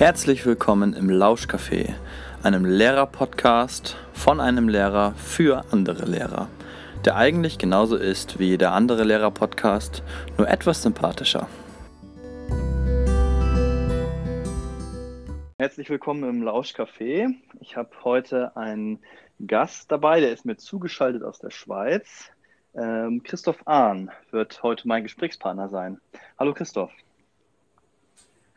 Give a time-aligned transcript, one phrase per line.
[0.00, 1.92] Herzlich willkommen im Lauschcafé,
[2.42, 6.48] einem Lehrer-Podcast von einem Lehrer für andere Lehrer,
[7.04, 10.02] der eigentlich genauso ist wie jeder andere Lehrer-Podcast,
[10.38, 11.48] nur etwas sympathischer.
[15.58, 17.34] Herzlich willkommen im Lauschcafé.
[17.60, 19.00] Ich habe heute einen
[19.46, 22.30] Gast dabei, der ist mir zugeschaltet aus der Schweiz.
[22.74, 26.00] Ähm, Christoph Ahn wird heute mein Gesprächspartner sein.
[26.38, 26.90] Hallo Christoph.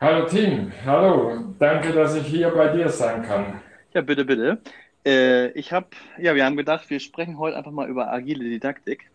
[0.04, 3.62] Hallo Tim, hallo, danke, dass ich hier bei dir sein kann.
[3.94, 4.60] Ja, bitte, bitte.
[5.06, 9.10] Äh, ich habe, ja, wir haben gedacht, wir sprechen heute einfach mal über agile Didaktik.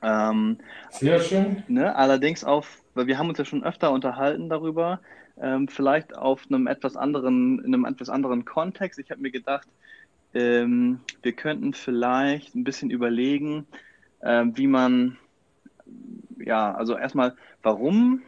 [0.00, 0.58] Ähm,
[0.90, 1.64] Sehr schön.
[1.66, 5.00] Ne, allerdings auf, weil wir haben uns ja schon öfter unterhalten darüber,
[5.42, 9.00] ähm, vielleicht auf einem etwas anderen, in einem etwas anderen Kontext.
[9.00, 9.66] Ich habe mir gedacht,
[10.32, 13.66] ähm, wir könnten vielleicht ein bisschen überlegen,
[14.20, 15.18] äh, wie man,
[16.38, 18.22] ja, also erstmal, warum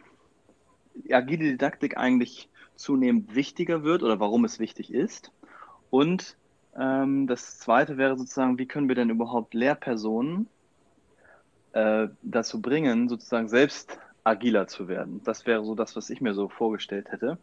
[1.09, 5.31] agile Didaktik eigentlich zunehmend wichtiger wird oder warum es wichtig ist.
[5.89, 6.35] Und
[6.77, 10.47] ähm, das zweite wäre sozusagen, wie können wir denn überhaupt Lehrpersonen
[11.73, 15.21] äh, dazu bringen, sozusagen selbst agiler zu werden?
[15.23, 17.37] Das wäre so das, was ich mir so vorgestellt hätte.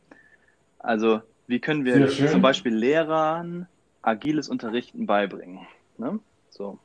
[0.78, 3.66] Also, wie können wir zum Beispiel Lehrern
[4.02, 5.66] agiles Unterrichten beibringen?
[5.98, 6.20] Ne?
[6.50, 6.78] So.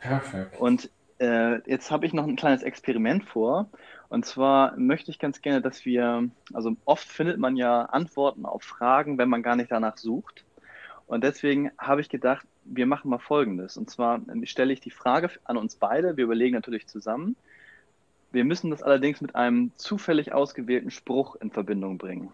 [0.00, 0.60] Perfekt.
[0.60, 0.90] Und
[1.22, 3.70] äh, jetzt habe ich noch ein kleines Experiment vor.
[4.08, 8.64] Und zwar möchte ich ganz gerne, dass wir, also oft findet man ja Antworten auf
[8.64, 10.44] Fragen, wenn man gar nicht danach sucht.
[11.06, 13.76] Und deswegen habe ich gedacht, wir machen mal Folgendes.
[13.76, 16.16] Und zwar stelle ich die Frage an uns beide.
[16.16, 17.36] Wir überlegen natürlich zusammen.
[18.32, 22.32] Wir müssen das allerdings mit einem zufällig ausgewählten Spruch in Verbindung bringen.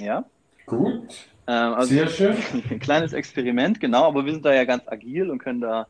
[0.00, 0.24] Ja?
[0.66, 1.28] Gut.
[1.46, 2.36] Ähm, also Sehr schön.
[2.70, 5.86] Ein kleines Experiment, genau, aber wir sind da ja ganz agil und können da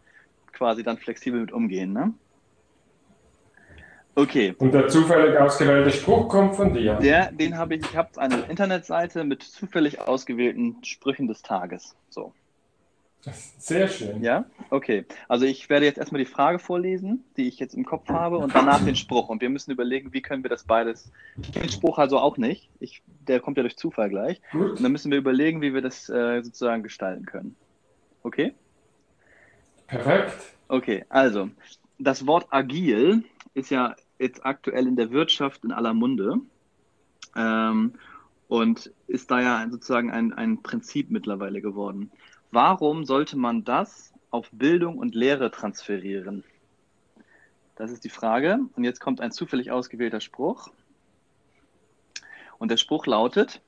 [0.55, 1.93] quasi dann flexibel mit umgehen.
[1.93, 2.15] Ne?
[4.15, 4.55] Okay.
[4.59, 6.95] Und der zufällig ausgewählte Spruch kommt von dir.
[6.95, 11.97] Der, den habe ich, ich habe eine Internetseite mit zufällig ausgewählten Sprüchen des Tages.
[12.11, 12.33] So.
[13.59, 14.23] Sehr schön.
[14.23, 15.07] Ja, okay.
[15.29, 18.55] Also ich werde jetzt erstmal die Frage vorlesen, die ich jetzt im Kopf habe, und
[18.55, 19.31] danach den Spruch.
[19.31, 21.11] Und wir müssen überlegen, wie können wir das beides.
[21.55, 22.69] Den Spruch also auch nicht.
[22.81, 24.43] Ich, der kommt ja durch Zufall gleich.
[24.53, 24.73] Gut.
[24.73, 27.57] Und dann müssen wir überlegen, wie wir das äh, sozusagen gestalten können.
[28.23, 28.53] Okay?
[29.86, 30.33] Perfekt.
[30.68, 31.50] Okay, also
[31.98, 33.24] das Wort agil
[33.55, 36.40] ist ja jetzt aktuell in der Wirtschaft in aller Munde
[37.36, 37.95] ähm,
[38.48, 42.11] und ist da ja sozusagen ein, ein Prinzip mittlerweile geworden.
[42.50, 46.45] Warum sollte man das auf Bildung und Lehre transferieren?
[47.77, 48.61] Das ist die Frage.
[48.77, 50.70] Und jetzt kommt ein zufällig ausgewählter Spruch.
[52.58, 53.61] Und der Spruch lautet,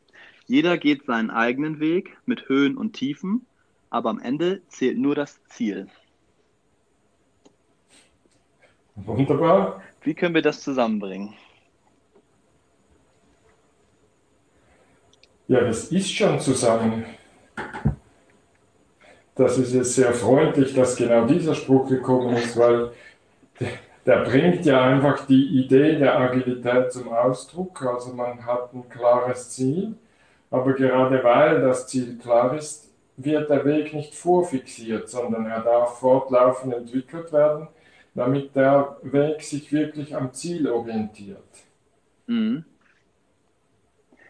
[0.47, 3.47] jeder geht seinen eigenen Weg mit Höhen und Tiefen,
[3.91, 5.88] aber am Ende zählt nur das Ziel.
[8.97, 9.83] Wunderbar.
[10.03, 11.34] Wie können wir das zusammenbringen?
[15.49, 17.05] Ja, das ist schon zusammen.
[19.34, 22.91] Das ist jetzt sehr freundlich, dass genau dieser Spruch gekommen ist, weil
[23.61, 23.69] der,
[24.07, 27.83] der bringt ja einfach die Idee der Agilität zum Ausdruck.
[27.83, 29.95] Also man hat ein klares Ziel,
[30.51, 35.99] aber gerade weil das Ziel klar ist, wird der Weg nicht vorfixiert, sondern er darf
[35.99, 37.69] fortlaufend entwickelt werden
[38.16, 41.44] damit der Weg sich wirklich am Ziel orientiert.
[42.27, 42.65] Mhm.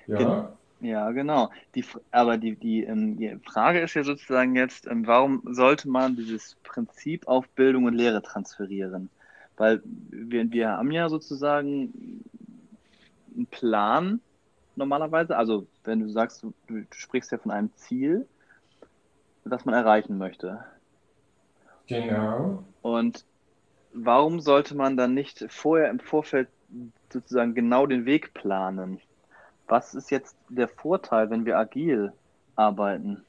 [0.06, 0.52] Ja.
[0.80, 1.50] Ja, genau.
[1.74, 6.16] Die, aber die, die, ähm, die Frage ist ja sozusagen jetzt, ähm, warum sollte man
[6.16, 9.08] dieses Prinzip auf Bildung und Lehre transferieren?
[9.56, 9.80] Weil
[10.10, 12.22] wir, wir haben ja sozusagen
[13.34, 14.20] einen Plan
[14.74, 15.36] normalerweise.
[15.36, 18.26] Also wenn du sagst, du, du sprichst ja von einem Ziel,
[19.46, 20.62] das man erreichen möchte.
[21.86, 22.64] Genau.
[22.82, 23.24] Und
[23.96, 26.48] warum sollte man dann nicht vorher im Vorfeld
[27.10, 29.00] sozusagen genau den Weg planen?
[29.68, 32.12] Was ist jetzt der Vorteil, wenn wir agil
[32.54, 33.24] arbeiten?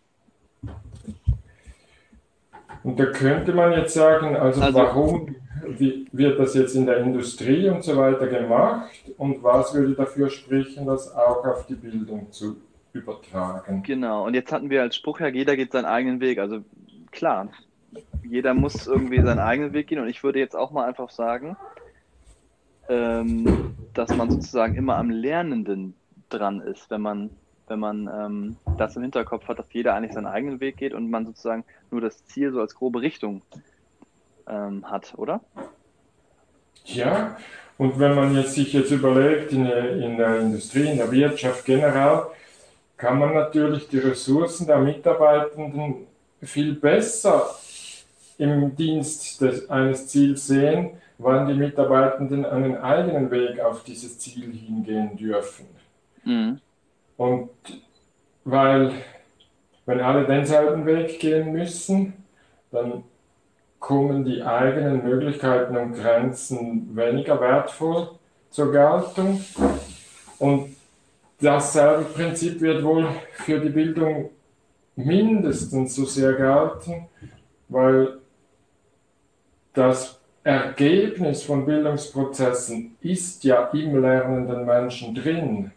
[2.83, 5.35] Und da könnte man jetzt sagen, also, also warum
[6.11, 10.85] wird das jetzt in der Industrie und so weiter gemacht und was würde dafür sprechen,
[10.85, 12.57] das auch auf die Bildung zu
[12.93, 13.83] übertragen?
[13.83, 16.39] Genau, und jetzt hatten wir als Spruch ja, jeder geht seinen eigenen Weg.
[16.39, 16.63] Also
[17.11, 17.49] klar,
[18.23, 21.57] jeder muss irgendwie seinen eigenen Weg gehen und ich würde jetzt auch mal einfach sagen,
[22.89, 25.95] ähm, dass man sozusagen immer am Lernenden
[26.29, 27.29] dran ist, wenn man,
[27.67, 31.09] wenn man ähm, das im Hinterkopf hat, dass jeder eigentlich seinen eigenen Weg geht und
[31.09, 33.41] man sozusagen nur das Ziel so als grobe Richtung
[34.47, 35.41] ähm, hat, oder?
[36.85, 37.37] Ja,
[37.77, 41.65] und wenn man jetzt sich jetzt überlegt, in der, in der Industrie, in der Wirtschaft
[41.65, 42.23] generell,
[42.95, 46.07] kann man natürlich die Ressourcen der Mitarbeitenden
[46.41, 47.55] viel besser
[48.37, 54.53] im Dienst des, eines Ziels sehen, wann die Mitarbeitenden einen eigenen Weg auf dieses Ziel
[54.53, 55.65] hingehen dürfen.
[56.23, 56.59] Mhm.
[57.17, 57.49] Und
[58.45, 58.91] weil,
[59.85, 62.13] wenn alle denselben Weg gehen müssen,
[62.71, 63.03] dann
[63.79, 68.11] kommen die eigenen Möglichkeiten und Grenzen weniger wertvoll
[68.49, 69.41] zur Geltung.
[70.39, 70.75] Und
[71.39, 74.29] dasselbe Prinzip wird wohl für die Bildung
[74.95, 77.07] mindestens so sehr gelten,
[77.69, 78.19] weil
[79.77, 85.71] das Ergebnis von Bildungsprozessen ist ja im lernenden Menschen drin.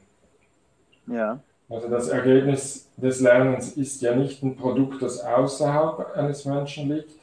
[1.07, 1.41] Ja.
[1.69, 7.19] Also das Ergebnis des Lernens ist ja nicht ein Produkt, das außerhalb eines Menschen liegt.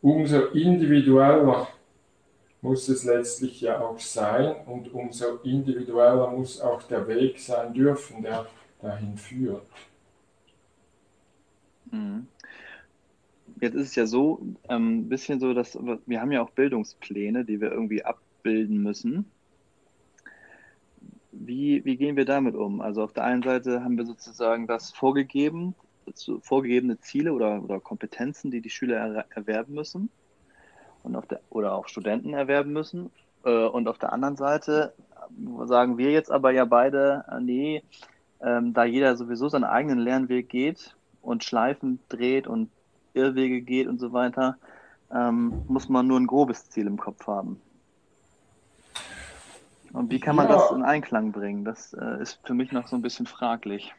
[0.00, 1.68] Umso individueller
[2.60, 8.22] muss es letztlich ja auch sein und umso individueller muss auch der Weg sein dürfen,
[8.22, 8.46] der
[8.80, 9.66] dahin führt.
[11.90, 12.26] Mhm.
[13.60, 17.44] Jetzt ist es ja so, ein ähm, bisschen so, dass wir haben ja auch Bildungspläne,
[17.44, 19.30] die wir irgendwie abbilden müssen.
[21.32, 22.80] Wie, wie gehen wir damit um?
[22.80, 25.74] Also auf der einen Seite haben wir sozusagen das vorgegeben,
[26.42, 30.10] vorgegebene Ziele oder, oder Kompetenzen, die die Schüler er, erwerben müssen
[31.02, 33.10] und auf der, oder auch Studenten erwerben müssen.
[33.44, 34.94] Äh, und auf der anderen Seite
[35.66, 37.82] sagen wir jetzt aber ja beide, äh, nee,
[38.40, 42.70] ähm, da jeder sowieso seinen eigenen Lernweg geht und Schleifen dreht und
[43.14, 44.58] Irrwege geht und so weiter,
[45.12, 47.60] ähm, muss man nur ein grobes Ziel im Kopf haben.
[49.92, 50.54] Und wie kann man ja.
[50.54, 51.64] das in Einklang bringen?
[51.64, 53.94] Das äh, ist für mich noch so ein bisschen fraglich.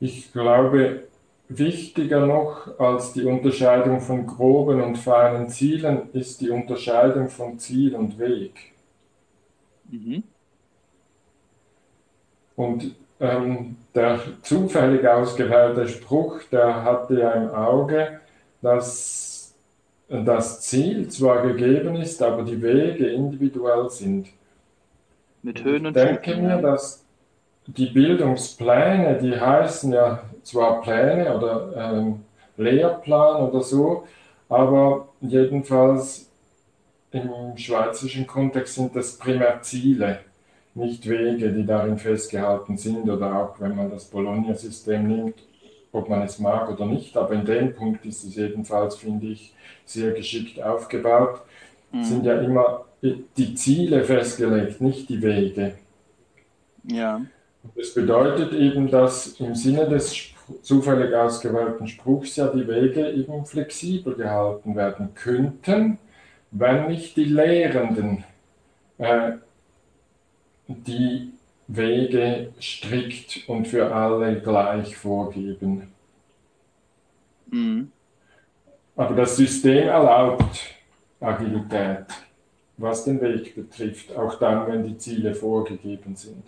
[0.00, 1.08] Ich glaube,
[1.48, 7.94] wichtiger noch als die Unterscheidung von groben und feinen Zielen ist die Unterscheidung von Ziel
[7.94, 8.72] und Weg.
[9.90, 10.22] Mhm.
[12.56, 18.20] Und ähm, der zufällig ausgewählte Spruch, der hatte ja im Auge,
[18.60, 19.54] dass
[20.08, 24.28] das Ziel zwar gegeben ist, aber die Wege individuell sind.
[25.42, 27.04] Mit Höhen und Ich denke mir, dass
[27.66, 32.24] die Bildungspläne, die heißen ja zwar Pläne oder ähm,
[32.56, 34.04] Lehrplan oder so,
[34.48, 36.28] aber jedenfalls
[37.12, 40.18] im schweizerischen Kontext sind das primär Ziele
[40.74, 45.34] nicht Wege, die darin festgehalten sind oder auch wenn man das Bologna-System nimmt,
[45.92, 47.16] ob man es mag oder nicht.
[47.16, 49.54] Aber in dem Punkt ist es jedenfalls, finde ich,
[49.84, 51.42] sehr geschickt aufgebaut.
[51.92, 52.04] Mhm.
[52.04, 55.74] Sind ja immer die Ziele festgelegt, nicht die Wege.
[56.84, 57.20] Ja.
[57.76, 60.32] Das bedeutet eben, dass im Sinne des
[60.62, 65.98] zufällig ausgewählten Spruchs ja die Wege eben flexibel gehalten werden könnten,
[66.50, 68.24] wenn nicht die Lehrenden
[68.98, 69.32] äh,
[70.86, 71.32] die
[71.68, 75.88] Wege strikt und für alle gleich vorgeben.
[77.50, 77.90] Mhm.
[78.96, 80.60] Aber das System erlaubt
[81.20, 82.06] Agilität,
[82.76, 86.44] was den Weg betrifft, auch dann, wenn die Ziele vorgegeben sind.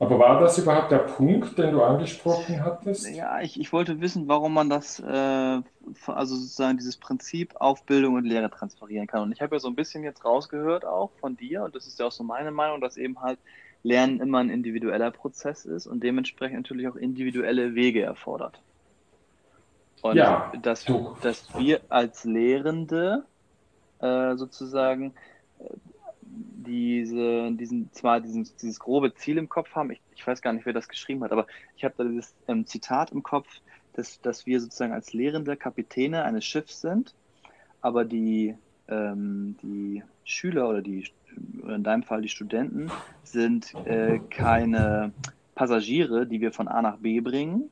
[0.00, 3.06] Aber war das überhaupt der Punkt, den du angesprochen hattest?
[3.14, 5.60] Ja, ich, ich wollte wissen, warum man das, äh,
[6.06, 9.24] also sozusagen dieses Prinzip auf Bildung und Lehre transferieren kann.
[9.24, 12.00] Und ich habe ja so ein bisschen jetzt rausgehört auch von dir, und das ist
[12.00, 13.38] ja auch so meine Meinung, dass eben halt
[13.82, 18.58] Lernen immer ein individueller Prozess ist und dementsprechend natürlich auch individuelle Wege erfordert.
[20.00, 20.86] Und ja, dass,
[21.20, 23.24] dass wir als Lehrende
[23.98, 25.12] äh, sozusagen
[26.70, 30.66] diese, diesen, zwar diesen, dieses grobe Ziel im Kopf haben, ich, ich weiß gar nicht,
[30.66, 31.46] wer das geschrieben hat, aber
[31.76, 33.48] ich habe da dieses ähm, Zitat im Kopf,
[33.94, 37.14] dass, dass wir sozusagen als lehrende Kapitäne eines Schiffs sind,
[37.80, 38.54] aber die,
[38.88, 41.08] ähm, die Schüler oder die,
[41.62, 42.90] oder in deinem Fall die Studenten,
[43.24, 45.12] sind äh, keine
[45.56, 47.70] Passagiere, die wir von A nach B bringen,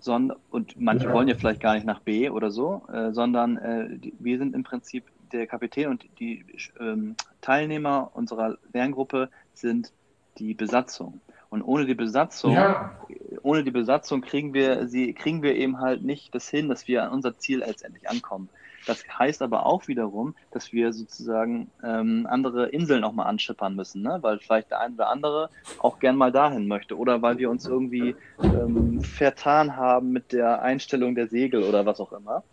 [0.00, 3.98] sondern, und manche wollen ja vielleicht gar nicht nach B oder so, äh, sondern äh,
[3.98, 6.44] die, wir sind im Prinzip der Kapitän und die
[6.80, 9.92] ähm, Teilnehmer unserer Lerngruppe sind
[10.38, 11.20] die Besatzung.
[11.48, 12.98] Und ohne die Besatzung, ja.
[13.42, 17.04] ohne die Besatzung kriegen wir sie, kriegen wir eben halt nicht das hin, dass wir
[17.04, 18.48] an unser Ziel letztendlich ankommen.
[18.86, 24.02] Das heißt aber auch wiederum, dass wir sozusagen ähm, andere Inseln auch mal anschippern müssen,
[24.02, 24.18] ne?
[24.20, 27.66] weil vielleicht der eine oder andere auch gern mal dahin möchte oder weil wir uns
[27.66, 32.44] irgendwie ähm, vertan haben mit der Einstellung der Segel oder was auch immer.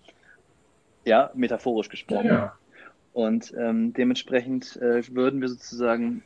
[1.06, 2.28] Ja, metaphorisch gesprochen.
[2.28, 2.54] Ja.
[3.14, 6.24] Und ähm, dementsprechend äh, würden wir sozusagen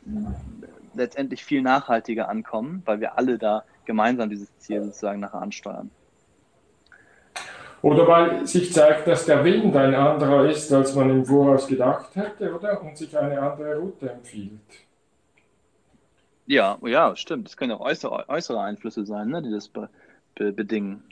[0.94, 5.90] letztendlich viel nachhaltiger ankommen, weil wir alle da gemeinsam dieses Ziel sozusagen nachher ansteuern.
[7.82, 12.16] Oder weil sich zeigt, dass der Wind ein anderer ist, als man im Voraus gedacht
[12.16, 12.82] hätte, oder?
[12.82, 14.58] Und sich eine andere Route empfiehlt.
[16.46, 17.46] Ja, ja, stimmt.
[17.46, 19.88] Das können auch äußere, äußere Einflüsse sein, ne, die das be
[20.34, 21.04] be bedingen.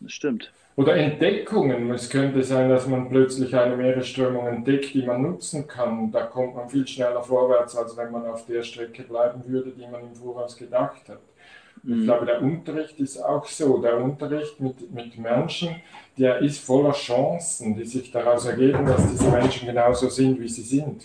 [0.00, 0.52] Das stimmt.
[0.74, 1.90] Oder Entdeckungen.
[1.90, 6.10] Es könnte sein, dass man plötzlich eine Meeresströmung entdeckt, die man nutzen kann.
[6.10, 9.86] Da kommt man viel schneller vorwärts, als wenn man auf der Strecke bleiben würde, die
[9.86, 11.20] man im Voraus gedacht hat.
[11.82, 12.00] Mhm.
[12.00, 13.82] Ich glaube, der Unterricht ist auch so.
[13.82, 15.76] Der Unterricht mit, mit Menschen,
[16.16, 20.62] der ist voller Chancen, die sich daraus ergeben, dass diese Menschen genauso sind, wie sie
[20.62, 21.04] sind.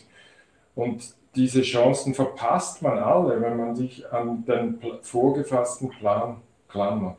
[0.76, 7.18] Und diese Chancen verpasst man alle, wenn man sich an den vorgefassten Plan klammert.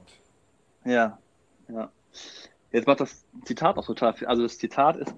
[0.84, 1.18] Ja,
[1.68, 1.90] ja.
[2.72, 4.26] Jetzt macht das Zitat auch total viel.
[4.28, 5.14] Also das Zitat ist,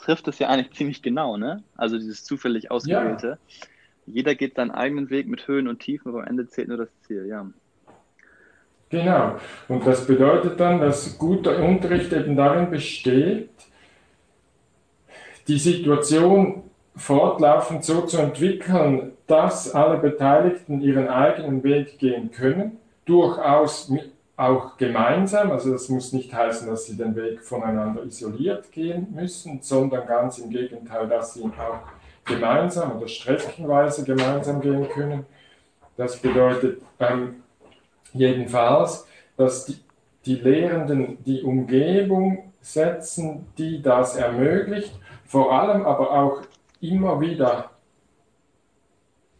[0.00, 1.62] trifft es ja eigentlich ziemlich genau, ne?
[1.76, 3.38] Also dieses zufällig ausgewählte.
[3.48, 3.66] Ja.
[4.06, 6.88] Jeder geht seinen eigenen Weg mit Höhen und Tiefen, aber am Ende zählt nur das
[7.06, 7.46] Ziel, ja.
[8.90, 9.36] Genau.
[9.68, 13.48] Und das bedeutet dann, dass guter Unterricht eben darin besteht,
[15.48, 23.90] die Situation fortlaufend so zu entwickeln, dass alle Beteiligten ihren eigenen Weg gehen können, durchaus
[24.36, 29.60] auch gemeinsam, also das muss nicht heißen, dass sie den Weg voneinander isoliert gehen müssen,
[29.62, 31.80] sondern ganz im Gegenteil, dass sie ihn auch
[32.24, 35.26] gemeinsam oder streckenweise gemeinsam gehen können.
[35.96, 37.42] Das bedeutet ähm,
[38.12, 39.76] jedenfalls, dass die,
[40.24, 46.42] die Lehrenden die Umgebung setzen, die das ermöglicht, vor allem aber auch
[46.80, 47.70] immer wieder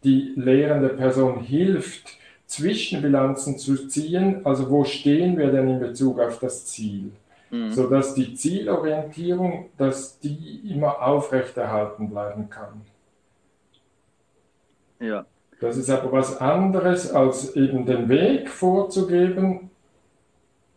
[0.03, 2.17] die lehrende Person hilft,
[2.53, 7.11] Zwischenbilanzen zu ziehen, also wo stehen wir denn in Bezug auf das Ziel,
[7.49, 7.71] mhm.
[7.71, 12.81] sodass die Zielorientierung, dass die immer aufrechterhalten bleiben kann.
[14.99, 15.25] Ja.
[15.59, 19.71] Das ist aber was anderes, als eben den Weg vorzugeben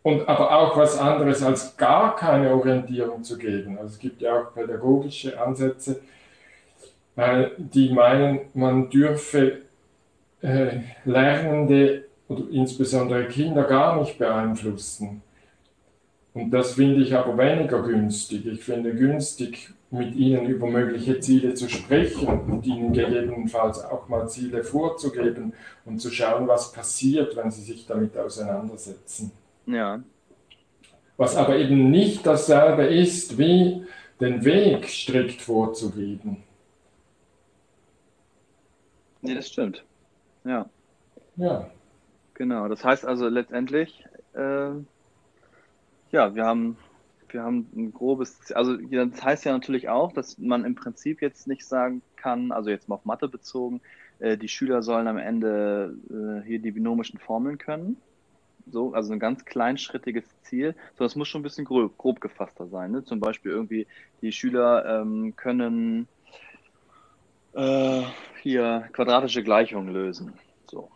[0.01, 3.77] und aber auch was anderes, als gar keine Orientierung zu geben.
[3.77, 5.99] Also es gibt ja auch pädagogische Ansätze,
[7.57, 9.66] die meinen, man dürfe
[10.41, 15.21] äh, Lernende oder insbesondere Kinder gar nicht beeinflussen.
[16.33, 18.45] Und das finde ich aber weniger günstig.
[18.45, 24.27] Ich finde günstig, mit ihnen über mögliche Ziele zu sprechen und ihnen gegebenenfalls auch mal
[24.27, 25.53] Ziele vorzugeben
[25.85, 29.31] und zu schauen, was passiert, wenn sie sich damit auseinandersetzen.
[29.65, 30.03] Ja.
[31.15, 33.83] Was aber eben nicht dasselbe ist, wie
[34.19, 36.43] den Weg strikt vorzugeben.
[39.21, 39.83] Nee, das stimmt.
[40.47, 40.69] Ja.
[41.35, 41.69] Ja.
[42.33, 44.69] Genau, das heißt also letztendlich, äh,
[46.11, 46.77] ja, wir haben,
[47.29, 51.47] wir haben ein grobes, also das heißt ja natürlich auch, dass man im Prinzip jetzt
[51.47, 53.81] nicht sagen kann, also jetzt mal auf Mathe bezogen,
[54.19, 57.97] äh, die Schüler sollen am Ende äh, hier die binomischen Formeln können.
[58.69, 60.75] So, also ein ganz kleinschrittiges Ziel.
[60.97, 62.91] So, das muss schon ein bisschen grob, grob gefasster sein.
[62.91, 63.03] Ne?
[63.03, 63.87] Zum Beispiel irgendwie,
[64.21, 66.07] die Schüler ähm, können
[67.57, 68.03] äh,
[68.41, 70.33] hier quadratische Gleichungen lösen.
[70.69, 70.89] So.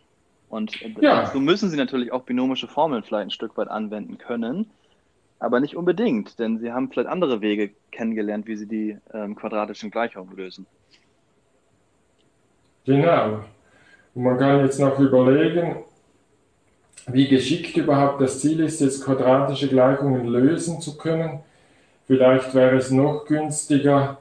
[0.49, 1.23] Und ja.
[1.23, 4.69] dazu müssen sie natürlich auch binomische Formeln vielleicht ein Stück weit anwenden können,
[5.39, 9.89] aber nicht unbedingt, denn sie haben vielleicht andere Wege kennengelernt, wie sie die ähm, quadratischen
[9.89, 10.65] Gleichungen lösen.
[12.85, 13.43] Genau.
[14.13, 15.77] Und man kann jetzt noch überlegen,
[17.07, 21.39] wie geschickt überhaupt das Ziel ist, jetzt quadratische Gleichungen lösen zu können.
[22.07, 24.20] Vielleicht wäre es noch günstiger,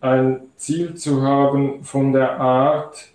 [0.00, 3.12] ein Ziel zu haben von der Art,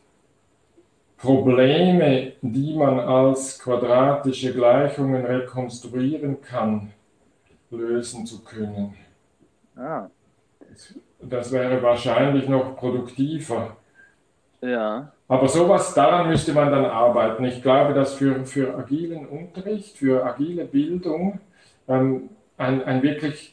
[1.24, 6.92] Probleme, die man als quadratische Gleichungen rekonstruieren kann,
[7.72, 8.94] lösen zu können.
[9.78, 10.10] Ah.
[11.22, 13.78] Das wäre wahrscheinlich noch produktiver.
[14.60, 15.14] Ja.
[15.30, 17.46] Aber sowas, daran müsste man dann arbeiten.
[17.46, 21.40] Ich glaube, dass für, für agilen Unterricht, für agile Bildung
[21.88, 23.53] ähm, ein, ein wirklich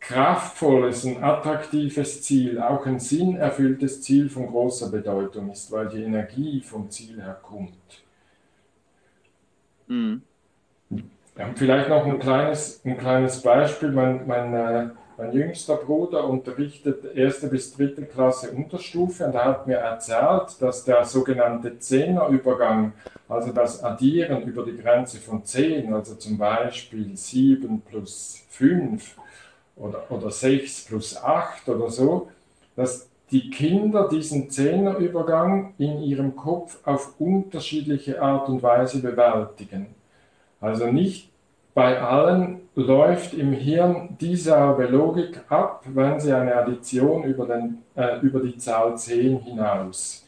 [0.00, 6.60] kraftvolles, ein attraktives Ziel, auch ein sinnerfülltes Ziel von großer Bedeutung ist, weil die Energie
[6.60, 8.04] vom Ziel her kommt.
[9.88, 10.22] Mhm.
[11.36, 13.92] Ja, vielleicht noch ein kleines, ein kleines Beispiel.
[13.92, 19.66] Mein, mein, äh, mein jüngster Bruder unterrichtet erste bis dritte Klasse Unterstufe und er hat
[19.66, 22.92] mir erzählt, dass der sogenannte Zehnerübergang,
[23.28, 29.16] also das Addieren über die Grenze von 10, also zum Beispiel 7 plus 5,
[29.78, 32.28] oder, oder 6 plus 8 oder so,
[32.76, 39.86] dass die Kinder diesen Zehnerübergang in ihrem Kopf auf unterschiedliche Art und Weise bewältigen.
[40.60, 41.30] Also nicht
[41.74, 48.18] bei allen läuft im Hirn dieselbe Logik ab, wenn sie eine Addition über, den, äh,
[48.20, 50.26] über die Zahl 10 hinaus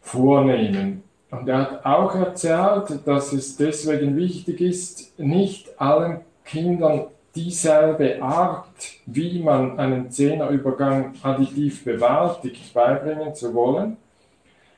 [0.00, 1.02] vornehmen.
[1.30, 7.08] Und er hat auch erzählt, dass es deswegen wichtig ist, nicht allen Kindern
[7.38, 8.66] dieselbe Art,
[9.06, 13.96] wie man einen Zehnerübergang additiv bewältigt, beibringen zu wollen.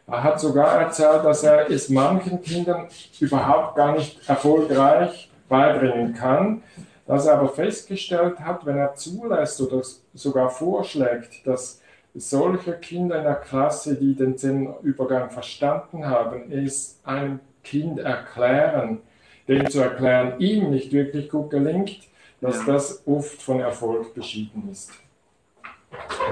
[0.07, 2.88] Er hat sogar erzählt, dass er es manchen Kindern
[3.19, 6.62] überhaupt gar nicht erfolgreich beibringen kann.
[7.07, 9.83] dass er aber festgestellt hat, wenn er zulässt oder
[10.14, 11.81] sogar vorschlägt, dass
[12.14, 18.99] solche Kinder in der Klasse, die den Zen-Übergang verstanden haben, es einem Kind erklären,
[19.49, 22.10] dem zu erklären, ihm nicht wirklich gut gelingt,
[22.40, 24.90] dass das oft von Erfolg beschieden ist.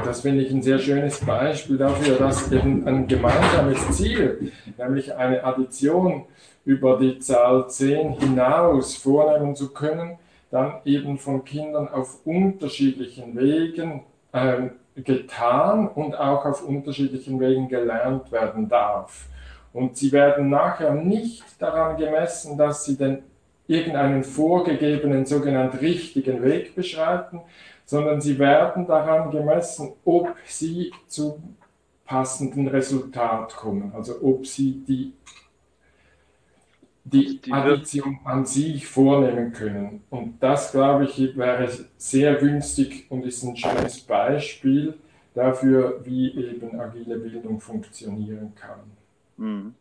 [0.04, 5.42] Das finde ich ein sehr schönes Beispiel dafür, dass eben ein gemeinsames Ziel, nämlich eine
[5.42, 6.24] Addition
[6.64, 10.18] über die Zahl 10 hinaus vornehmen zu können,
[10.50, 18.30] dann eben von Kindern auf unterschiedlichen Wegen äh, getan und auch auf unterschiedlichen Wegen gelernt
[18.32, 19.26] werden darf.
[19.72, 23.22] Und sie werden nachher nicht daran gemessen, dass sie den
[23.68, 27.40] irgendeinen vorgegebenen sogenannten richtigen Weg beschreiten,
[27.84, 31.56] sondern sie werden daran gemessen, ob sie zum
[32.04, 35.12] passenden Resultat kommen, also ob sie die,
[37.04, 40.02] die, die Addition an sich vornehmen können.
[40.08, 44.94] Und das, glaube ich, wäre sehr günstig und ist ein schönes Beispiel
[45.34, 48.80] dafür, wie eben agile Bildung funktionieren kann.
[49.36, 49.74] Mhm.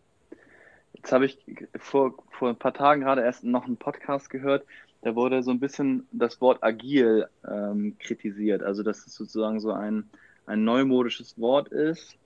[0.98, 1.38] Jetzt habe ich
[1.78, 4.66] vor, vor ein paar Tagen gerade erst noch einen Podcast gehört,
[5.02, 8.64] da wurde so ein bisschen das Wort agil ähm, kritisiert.
[8.64, 10.10] Also, dass es sozusagen so ein,
[10.46, 12.18] ein neumodisches Wort ist.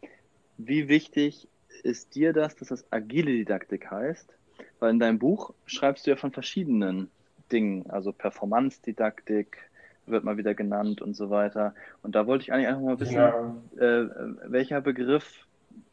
[0.57, 1.47] Wie wichtig
[1.83, 4.33] ist dir das, dass das agile Didaktik heißt?
[4.79, 7.09] Weil in deinem Buch schreibst du ja von verschiedenen
[7.51, 9.57] Dingen, also Performance-Didaktik
[10.05, 11.75] wird mal wieder genannt und so weiter.
[12.03, 13.55] Und da wollte ich eigentlich einfach mal wissen, ja.
[13.77, 14.07] äh,
[14.47, 15.45] welcher Begriff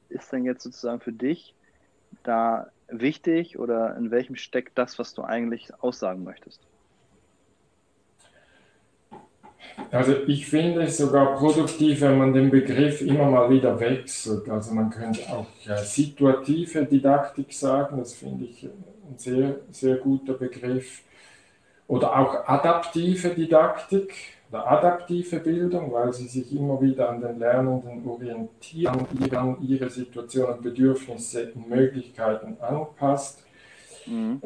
[0.09, 1.55] ist denn jetzt sozusagen für dich
[2.23, 6.61] da wichtig oder in welchem steckt das, was du eigentlich aussagen möchtest?
[9.91, 14.49] Also ich finde es sogar produktiv, wenn man den Begriff immer mal wieder wechselt.
[14.49, 20.35] Also man könnte auch ja, situative Didaktik sagen, das finde ich ein sehr, sehr guter
[20.35, 21.03] Begriff.
[21.87, 28.07] Oder auch adaptive Didaktik oder adaptive Bildung, weil sie sich immer wieder an den Lernenden
[28.09, 33.45] orientieren, an ihre Situation und Bedürfnisse und Möglichkeiten anpasst.
[34.07, 34.41] Mhm.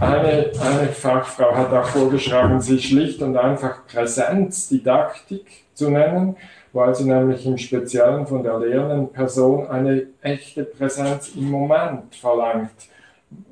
[0.00, 6.36] Eine, eine Fachfrau hat auch vorgeschlagen, sie schlicht und einfach Präsenzdidaktik zu nennen,
[6.72, 12.88] weil sie nämlich im Speziellen von der lehrenden Person eine echte Präsenz im Moment verlangt,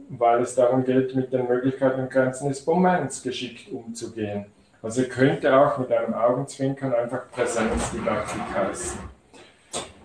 [0.09, 4.47] weil es darum geht, mit den Möglichkeiten und Grenzen des Moments geschickt umzugehen.
[4.83, 9.01] Also könnte auch mit einem Augenzwinkern einfach Präsenzdidaktik heißen.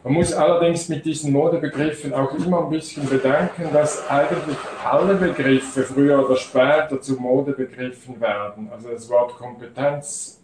[0.03, 5.83] Man muss allerdings mit diesen Modebegriffen auch immer ein bisschen bedenken, dass eigentlich alle Begriffe
[5.83, 8.69] früher oder später zu Modebegriffen werden.
[8.69, 10.41] Also das Wort Kompetenz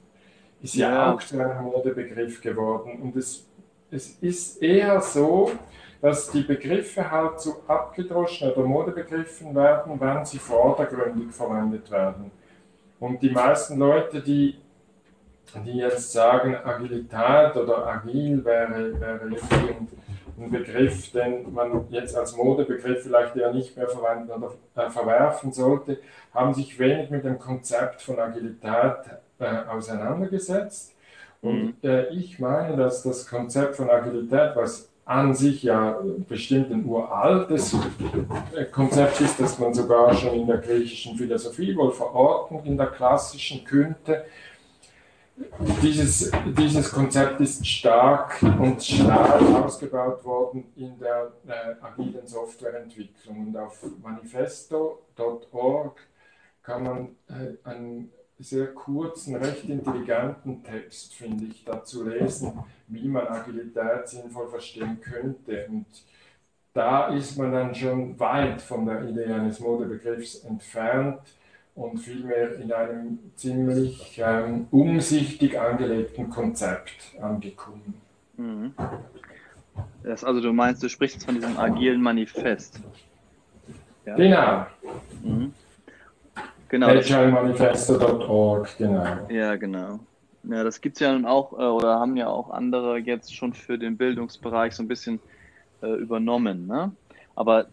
[0.62, 3.02] ist ja, ja auch zu einem Modebegriff geworden.
[3.02, 3.46] Und es,
[3.92, 5.52] es ist eher so,
[6.02, 12.32] dass die Begriffe halt zu abgedroschen oder Modebegriffen werden, wenn sie vordergründig verwendet werden.
[13.00, 14.60] Und die meisten Leute, die
[15.66, 19.88] die jetzt sagen, Agilität oder agil wäre, wäre ein,
[20.38, 25.52] ein Begriff, den man jetzt als Modebegriff vielleicht eher nicht mehr verwenden oder äh, verwerfen
[25.52, 26.00] sollte,
[26.34, 28.98] haben sich wenig mit dem Konzept von Agilität
[29.40, 30.94] äh, auseinandergesetzt.
[31.42, 31.90] Und mhm.
[31.90, 37.76] äh, ich meine, dass das Konzept von Agilität, was an sich ja bestimmt ein uraltes
[38.72, 43.66] Konzept ist, das man sogar schon in der griechischen Philosophie wohl verorten, in der klassischen
[43.66, 44.24] Künte,
[45.82, 53.48] dieses, dieses Konzept ist stark und schnell ausgebaut worden in der äh, agilen Softwareentwicklung.
[53.48, 56.00] Und auf manifesto.org
[56.62, 62.54] kann man äh, einen sehr kurzen, recht intelligenten Text, finde ich, dazu lesen,
[62.88, 65.68] wie man Agilität sinnvoll verstehen könnte.
[65.68, 65.86] Und
[66.74, 71.20] da ist man dann schon weit von der Idee eines Modebegriffs entfernt
[71.76, 77.94] und vielmehr in einem ziemlich ähm, umsichtig angelegten Konzept angekommen.
[78.38, 78.74] Mhm.
[80.04, 82.82] Das, also du meinst, du sprichst von diesem agilen Manifest.
[84.06, 84.16] Ja?
[84.16, 84.66] Genau.
[85.24, 85.54] Mhm.
[86.70, 86.88] Genau.
[86.88, 89.06] Agilemanifesto.org, genau.
[89.30, 90.00] Ja, genau.
[90.44, 93.54] Ja, das gibt es ja nun auch, äh, oder haben ja auch andere jetzt schon
[93.54, 95.20] für den Bildungsbereich so ein bisschen
[95.82, 96.68] äh, übernommen.
[96.68, 96.92] Ne?
[97.36, 97.66] Aber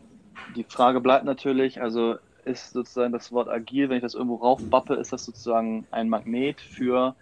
[0.56, 4.94] die Frage bleibt natürlich, also ist sozusagen das Wort agil, wenn ich das irgendwo raufbappe,
[4.94, 7.14] ist das sozusagen ein Magnet für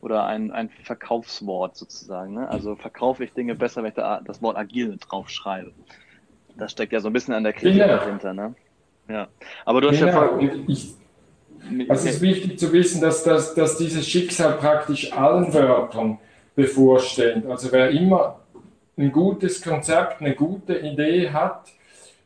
[0.00, 2.34] oder ein, ein Verkaufswort sozusagen.
[2.34, 2.48] Ne?
[2.48, 5.72] Also verkaufe ich Dinge besser, wenn ich da das Wort agil draufschreibe.
[6.56, 7.86] Das steckt ja so ein bisschen an der Kritik ja.
[7.86, 8.32] dahinter.
[8.32, 8.54] Ne?
[9.08, 9.28] Ja.
[9.64, 10.64] Aber du hast ja, ja voll.
[10.68, 10.94] Ich,
[11.88, 16.18] also es ist wichtig zu wissen, dass, dass, dass dieses Schicksal praktisch allen Wörtern
[16.54, 17.46] bevorsteht.
[17.46, 18.40] Also wer immer
[18.96, 21.72] ein gutes Konzept, eine gute Idee hat,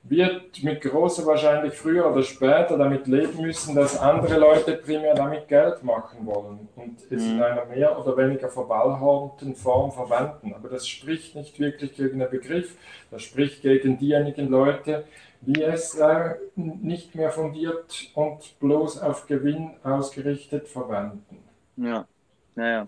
[0.06, 5.48] wird mit großer Wahrscheinlichkeit früher oder später damit leben müssen, dass andere Leute primär damit
[5.48, 7.42] Geld machen wollen und es in mhm.
[7.42, 10.54] einer mehr oder weniger verballhornten Form verwenden.
[10.54, 12.76] Aber das spricht nicht wirklich gegen den Begriff,
[13.10, 15.04] das spricht gegen diejenigen Leute,
[15.46, 21.38] die es äh, nicht mehr fundiert und bloß auf Gewinn ausgerichtet verwenden.
[21.76, 22.06] Ja,
[22.54, 22.86] naja,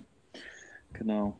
[0.93, 1.37] genau.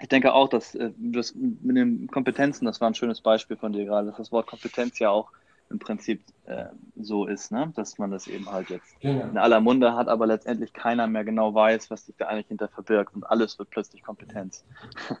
[0.00, 3.72] Ich denke auch, dass äh, das mit den Kompetenzen, das war ein schönes Beispiel von
[3.72, 5.30] dir gerade, dass das Wort Kompetenz ja auch
[5.68, 7.72] im Prinzip äh, so ist, ne?
[7.76, 9.24] dass man das eben halt jetzt genau.
[9.24, 12.68] in aller Munde hat, aber letztendlich keiner mehr genau weiß, was sich da eigentlich hinter
[12.68, 14.64] verbirgt und alles wird plötzlich Kompetenz.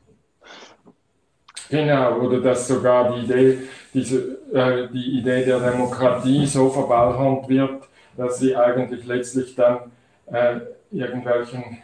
[1.70, 3.58] Genau, oder dass sogar die Idee,
[3.94, 7.84] diese, äh, die Idee der Demokratie so verballhornt wird,
[8.16, 9.92] dass sie eigentlich letztlich dann
[10.26, 11.78] äh, irgendwelchen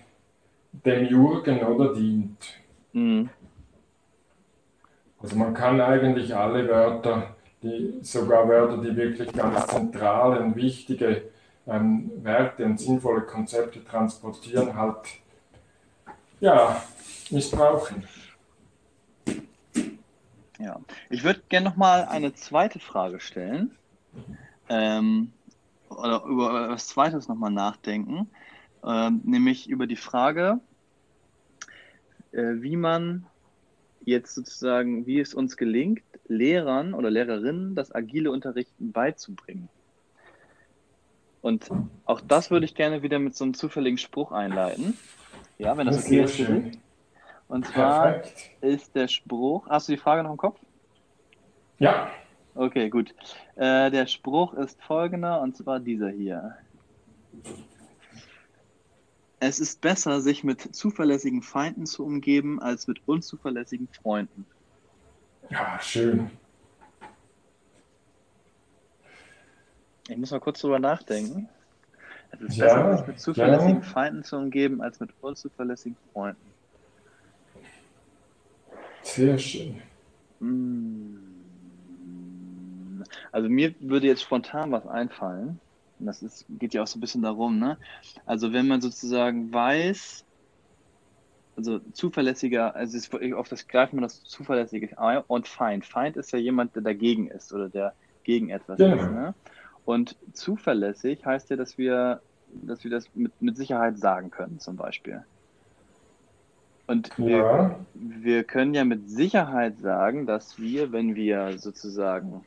[0.72, 2.37] Demiurgen oder dient.
[2.92, 3.31] Mhm.
[5.22, 11.22] Also man kann eigentlich alle Wörter, die, sogar Wörter, die wirklich ganz zentrale und wichtige
[11.68, 14.99] ähm, Werte und sinnvolle Konzepte transportieren, halt
[16.40, 16.83] ja,
[17.31, 18.05] missbrauchen.
[20.59, 23.77] Ja, ich würde gerne noch mal eine zweite Frage stellen.
[24.69, 25.33] Ähm,
[25.88, 28.31] oder über was Zweites noch mal nachdenken.
[28.85, 30.61] Ähm, nämlich über die Frage,
[32.33, 33.27] äh, wie man
[34.05, 39.69] jetzt sozusagen, wie es uns gelingt, Lehrern oder Lehrerinnen das agile Unterrichten beizubringen.
[41.40, 41.71] Und
[42.05, 44.95] auch das würde ich gerne wieder mit so einem zufälligen Spruch einleiten.
[45.59, 46.37] Ja, wenn das, okay ist.
[46.37, 46.81] Schön.
[47.49, 48.51] Und zwar Perfekt.
[48.61, 49.69] ist der Spruch.
[49.69, 50.59] Hast du die Frage noch im Kopf?
[51.79, 52.11] Ja.
[52.55, 53.15] Okay, gut.
[53.55, 56.57] Äh, der Spruch ist folgender, und zwar dieser hier.
[59.39, 64.47] Es ist besser, sich mit zuverlässigen Feinden zu umgeben, als mit unzuverlässigen Freunden.
[65.51, 66.31] Ja, schön.
[70.09, 71.49] Ich muss mal kurz drüber nachdenken.
[72.31, 73.89] Es ist ja, besser, sich mit zuverlässigen ja.
[73.89, 76.56] Feinden zu umgeben, als mit unzuverlässigen Freunden.
[79.07, 79.81] Sehr schön.
[80.40, 81.19] Hm.
[83.31, 85.61] Also mir würde jetzt spontan was einfallen.
[85.99, 87.79] Und das ist, geht ja auch so ein bisschen darum, ne?
[88.27, 90.25] Also wenn man sozusagen weiß,
[91.57, 94.95] also zuverlässiger, also ist, auf das greift man das zuverlässige
[95.29, 95.87] und Feind.
[95.87, 98.92] Feind ist ja jemand, der dagegen ist oder der gegen etwas ja.
[98.92, 99.11] ist.
[99.11, 99.35] Ne?
[99.85, 104.77] Und zuverlässig heißt ja, dass wir, dass wir das mit, mit Sicherheit sagen können, zum
[104.77, 105.25] Beispiel.
[106.87, 107.81] Und wir, ja.
[107.94, 112.44] wir können ja mit Sicherheit sagen, dass wir, wenn wir sozusagen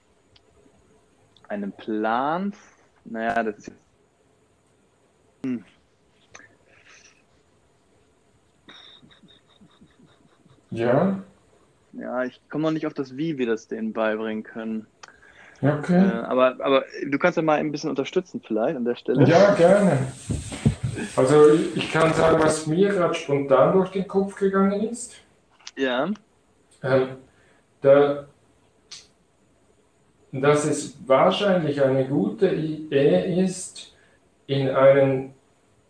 [1.49, 2.53] einen Plan
[3.09, 3.71] naja, das ist.
[5.43, 5.63] Hm.
[10.71, 11.19] Ja.
[11.93, 14.85] Ja, ich komme noch nicht auf das, wie wir das denen beibringen können.
[15.61, 15.97] Okay.
[15.97, 19.25] Äh, aber, aber du kannst ja mal ein bisschen unterstützen, vielleicht an der Stelle.
[19.25, 20.07] Ja, gerne.
[21.15, 25.15] Also, ich kann sagen, was mir gerade spontan durch den Kopf gegangen ist.
[25.75, 26.09] Ja.
[26.83, 27.07] Ähm,
[27.81, 28.25] da
[30.31, 33.95] dass es wahrscheinlich eine gute Idee ist,
[34.47, 35.33] in einen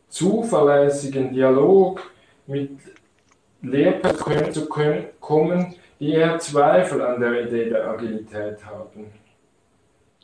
[0.07, 2.01] zuverlässigen Dialog
[2.47, 2.71] mit
[3.61, 9.11] Lehrpersonen zu kommen, die eher Zweifel an der Idee der Agilität haben.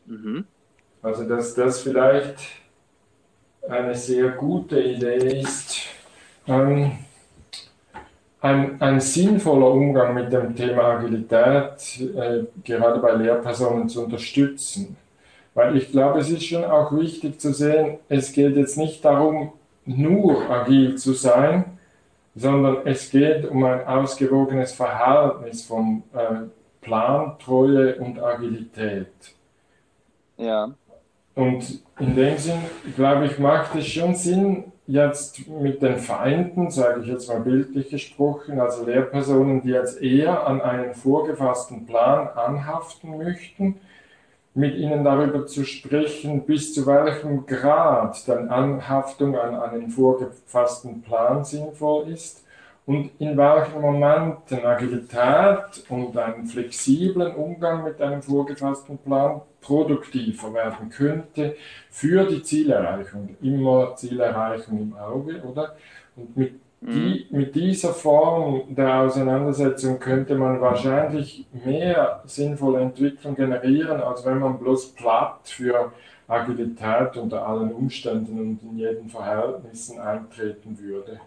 [0.05, 0.45] Mhm.
[1.01, 2.39] Also dass das vielleicht
[3.69, 5.87] eine sehr gute Idee ist,
[6.47, 6.91] ähm,
[8.41, 14.95] ein, ein sinnvoller Umgang mit dem Thema Agilität äh, gerade bei Lehrpersonen zu unterstützen.
[15.55, 19.53] Weil ich glaube, es ist schon auch wichtig zu sehen, es geht jetzt nicht darum,
[19.85, 21.77] nur agil zu sein,
[22.35, 26.47] sondern es geht um ein ausgewogenes Verhältnis von äh,
[26.81, 29.07] Plan, Treue und Agilität.
[30.37, 30.71] Ja.
[31.35, 32.59] Und in dem Sinn,
[32.95, 37.89] glaube ich, macht es schon Sinn, jetzt mit den Feinden, sage ich jetzt mal bildlich
[37.89, 43.79] gesprochen, also Lehrpersonen, die jetzt eher an einen vorgefassten Plan anhaften möchten,
[44.53, 51.43] mit ihnen darüber zu sprechen, bis zu welchem Grad dann Anhaftung an einen vorgefassten Plan
[51.43, 52.44] sinnvoll ist
[52.85, 60.89] und in welchen Momenten Agilität und einen flexiblen Umgang mit einem vorgefassten Plan produktiver werden
[60.89, 61.55] könnte
[61.89, 63.35] für die Zielerreichung.
[63.41, 65.75] Immer Zielerreichung im Auge, oder?
[66.15, 67.37] Und mit, die, mhm.
[67.39, 74.59] mit dieser Form der Auseinandersetzung könnte man wahrscheinlich mehr sinnvolle Entwicklung generieren, als wenn man
[74.59, 75.91] bloß platt für
[76.27, 81.19] Agilität unter allen Umständen und in jeden Verhältnissen eintreten würde.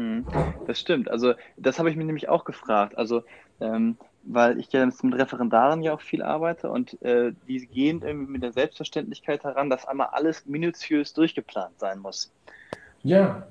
[0.00, 0.24] Hm,
[0.66, 1.10] das stimmt.
[1.10, 2.96] Also das habe ich mir nämlich auch gefragt.
[2.96, 3.22] Also
[3.60, 8.32] ähm, weil ich ja mit Referendaren ja auch viel arbeite und äh, die gehen irgendwie
[8.32, 12.32] mit der Selbstverständlichkeit heran, dass einmal alles minutiös durchgeplant sein muss.
[13.02, 13.46] Ja.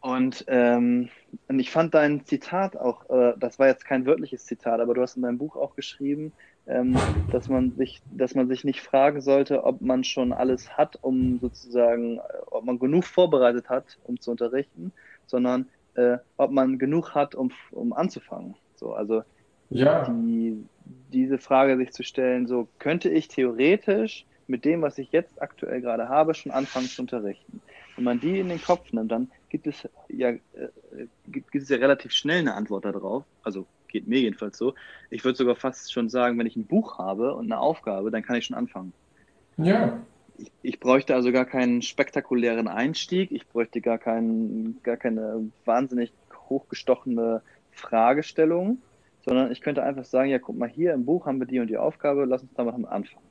[0.00, 1.08] Und, ähm,
[1.48, 5.02] und ich fand dein Zitat auch, äh, das war jetzt kein wörtliches Zitat, aber du
[5.02, 6.32] hast in deinem Buch auch geschrieben,
[6.66, 6.96] ähm,
[7.32, 11.38] dass man sich, dass man sich nicht fragen sollte, ob man schon alles hat, um
[11.40, 14.92] sozusagen, ob man genug vorbereitet hat, um zu unterrichten,
[15.28, 18.54] sondern äh, ob man genug hat, um, um anzufangen.
[18.76, 19.22] So, also
[19.70, 20.08] ja.
[20.08, 20.64] die,
[21.12, 25.80] diese Frage sich zu stellen, so könnte ich theoretisch mit dem, was ich jetzt aktuell
[25.80, 27.60] gerade habe, schon anfangen zu unterrichten.
[27.96, 30.38] Wenn man die in den Kopf nimmt, dann gibt es ja, äh,
[31.26, 33.24] gibt, gibt es ja relativ schnell eine Antwort darauf.
[33.42, 34.74] Also geht mir jedenfalls so.
[35.10, 38.22] Ich würde sogar fast schon sagen, wenn ich ein Buch habe und eine Aufgabe, dann
[38.22, 38.92] kann ich schon anfangen.
[39.56, 40.00] Ja.
[40.38, 46.12] Ich, ich bräuchte also gar keinen spektakulären Einstieg, ich bräuchte gar, keinen, gar keine wahnsinnig
[46.48, 48.78] hochgestochene Fragestellung,
[49.24, 51.68] sondern ich könnte einfach sagen, ja, guck mal, hier im Buch haben wir die und
[51.68, 53.28] die Aufgabe, lass uns damit anfangen.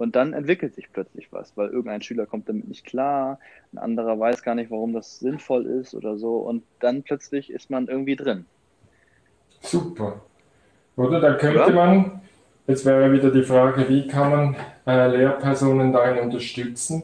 [0.00, 3.38] Und dann entwickelt sich plötzlich was, weil irgendein Schüler kommt damit nicht klar,
[3.72, 6.38] ein anderer weiß gar nicht, warum das sinnvoll ist oder so.
[6.38, 8.46] Und dann plötzlich ist man irgendwie drin.
[9.60, 10.22] Super.
[10.96, 11.68] Oder da könnte ja.
[11.68, 12.22] man,
[12.70, 14.56] jetzt wäre wieder die Frage, wie kann man
[14.86, 17.02] äh, Lehrpersonen darin unterstützen,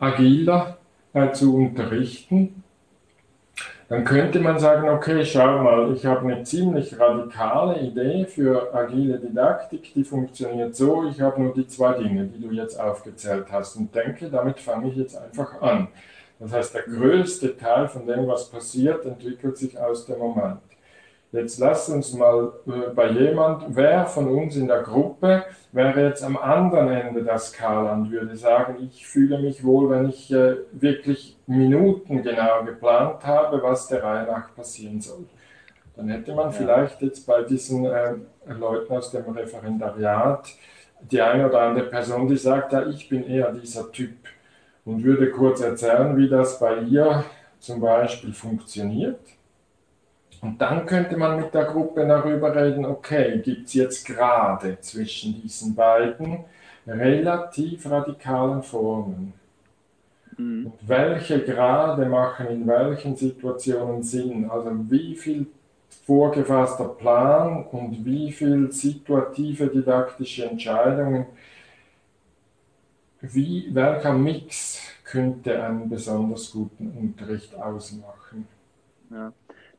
[0.00, 0.78] agiler
[1.12, 2.64] äh, zu unterrichten
[3.88, 9.18] dann könnte man sagen, okay, schau mal, ich habe eine ziemlich radikale Idee für agile
[9.18, 13.76] Didaktik, die funktioniert so, ich habe nur die zwei Dinge, die du jetzt aufgezählt hast
[13.76, 15.88] und denke, damit fange ich jetzt einfach an.
[16.40, 20.60] Das heißt, der größte Teil von dem, was passiert, entwickelt sich aus dem Moment.
[21.34, 25.42] Jetzt lasst uns mal äh, bei jemand, wer von uns in der Gruppe
[25.72, 30.08] wäre jetzt am anderen Ende der Skala und würde sagen, ich fühle mich wohl, wenn
[30.08, 35.24] ich äh, wirklich Minuten genau geplant habe, was der Reihe nach passieren soll.
[35.96, 36.52] Dann hätte man ja.
[36.52, 38.14] vielleicht jetzt bei diesen äh,
[38.46, 40.48] Leuten aus dem Referendariat
[41.00, 44.14] die eine oder andere Person, die sagt, ja, ich bin eher dieser Typ
[44.84, 47.24] und würde kurz erzählen, wie das bei ihr
[47.58, 49.18] zum Beispiel funktioniert
[50.44, 55.40] und dann könnte man mit der Gruppe darüber reden, okay, gibt es jetzt gerade zwischen
[55.40, 56.44] diesen beiden
[56.86, 59.32] relativ radikalen Formen?
[60.36, 60.66] Mhm.
[60.66, 64.50] Und welche Grade machen in welchen Situationen Sinn?
[64.50, 65.46] Also wie viel
[66.04, 71.24] vorgefasster Plan und wie viel situative didaktische Entscheidungen,
[73.22, 78.46] wie, welcher Mix könnte einen besonders guten Unterricht ausmachen?
[79.08, 79.32] Ja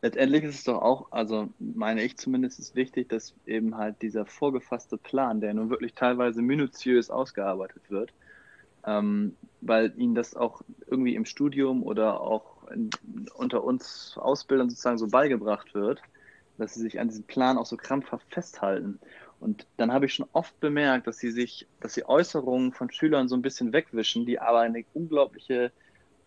[0.05, 4.27] letztendlich ist es doch auch, also meine ich zumindest, ist wichtig, dass eben halt dieser
[4.27, 8.13] vorgefasste Plan, der nun wirklich teilweise minutiös ausgearbeitet wird,
[8.85, 12.91] ähm, weil ihnen das auch irgendwie im Studium oder auch in,
[13.33, 16.03] unter uns Ausbildern sozusagen so beigebracht wird,
[16.59, 18.99] dass sie sich an diesem Plan auch so krampfhaft festhalten.
[19.39, 23.27] Und dann habe ich schon oft bemerkt, dass sie sich, dass sie Äußerungen von Schülern
[23.27, 25.71] so ein bisschen wegwischen, die aber eine unglaubliche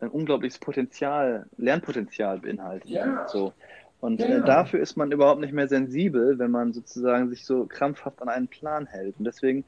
[0.01, 2.91] ein unglaubliches Potenzial, Lernpotenzial beinhaltet.
[2.91, 3.27] Ja.
[3.29, 3.53] So.
[4.01, 4.39] Und äh, ja.
[4.39, 8.29] äh, dafür ist man überhaupt nicht mehr sensibel, wenn man sozusagen sich so krampfhaft an
[8.29, 9.17] einen Plan hält.
[9.19, 9.65] Und deswegen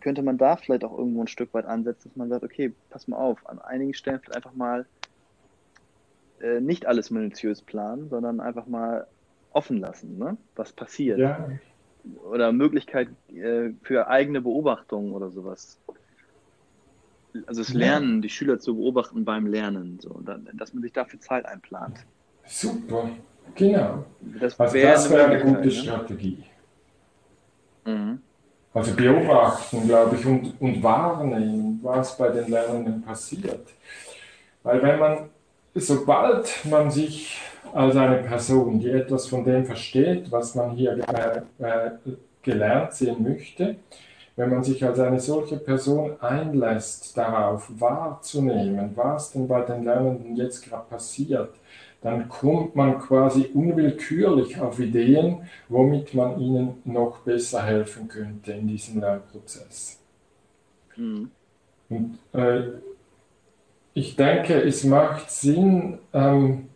[0.00, 3.08] könnte man da vielleicht auch irgendwo ein Stück weit ansetzen, dass man sagt, okay, pass
[3.08, 4.86] mal auf, an einigen Stellen vielleicht einfach mal
[6.40, 9.06] äh, nicht alles minutiös planen, sondern einfach mal
[9.52, 10.36] offen lassen, ne?
[10.56, 11.18] was passiert.
[11.18, 11.48] Ja.
[12.30, 15.78] Oder Möglichkeit äh, für eigene Beobachtungen oder sowas
[17.46, 18.20] also das Lernen, ja.
[18.22, 20.20] die Schüler zu beobachten beim Lernen, so,
[20.52, 21.98] dass man sich dafür Zeit einplant.
[22.46, 23.10] Super,
[23.54, 24.04] genau.
[24.40, 25.70] Das also wäre das wäre eine, gute ne?
[25.70, 26.44] Strategie.
[27.84, 28.20] Mhm.
[28.72, 33.68] Also beobachten, glaube ich, und, und wahrnehmen, was bei den Lernenden passiert.
[34.64, 35.30] Weil wenn man,
[35.74, 37.40] sobald man sich
[37.72, 41.90] als eine Person, die etwas von dem versteht, was man hier äh, äh,
[42.42, 43.76] gelernt sehen möchte,
[44.36, 50.36] wenn man sich als eine solche Person einlässt, darauf wahrzunehmen, was denn bei den Lernenden
[50.36, 51.54] jetzt gerade passiert,
[52.02, 58.66] dann kommt man quasi unwillkürlich auf Ideen, womit man ihnen noch besser helfen könnte in
[58.68, 59.98] diesem Lernprozess.
[60.96, 61.30] Mhm.
[61.88, 62.62] Und äh,
[63.94, 66.68] ich denke, es macht Sinn, ähm,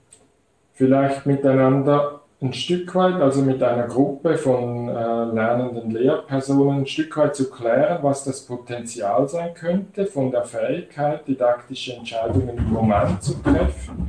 [0.72, 7.16] vielleicht miteinander ein Stück weit, also mit einer Gruppe von äh, lernenden Lehrpersonen, ein Stück
[7.16, 13.20] weit zu klären, was das Potenzial sein könnte von der Fähigkeit, didaktische Entscheidungen im Moment
[13.24, 14.08] zu treffen.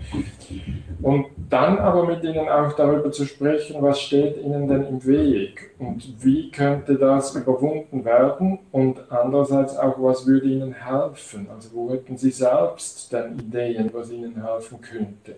[1.02, 5.72] Und dann aber mit ihnen auch darüber zu sprechen, was steht ihnen denn im Weg
[5.80, 11.48] und wie könnte das überwunden werden und andererseits auch, was würde ihnen helfen.
[11.50, 15.38] Also wo hätten sie selbst denn Ideen, was ihnen helfen könnte.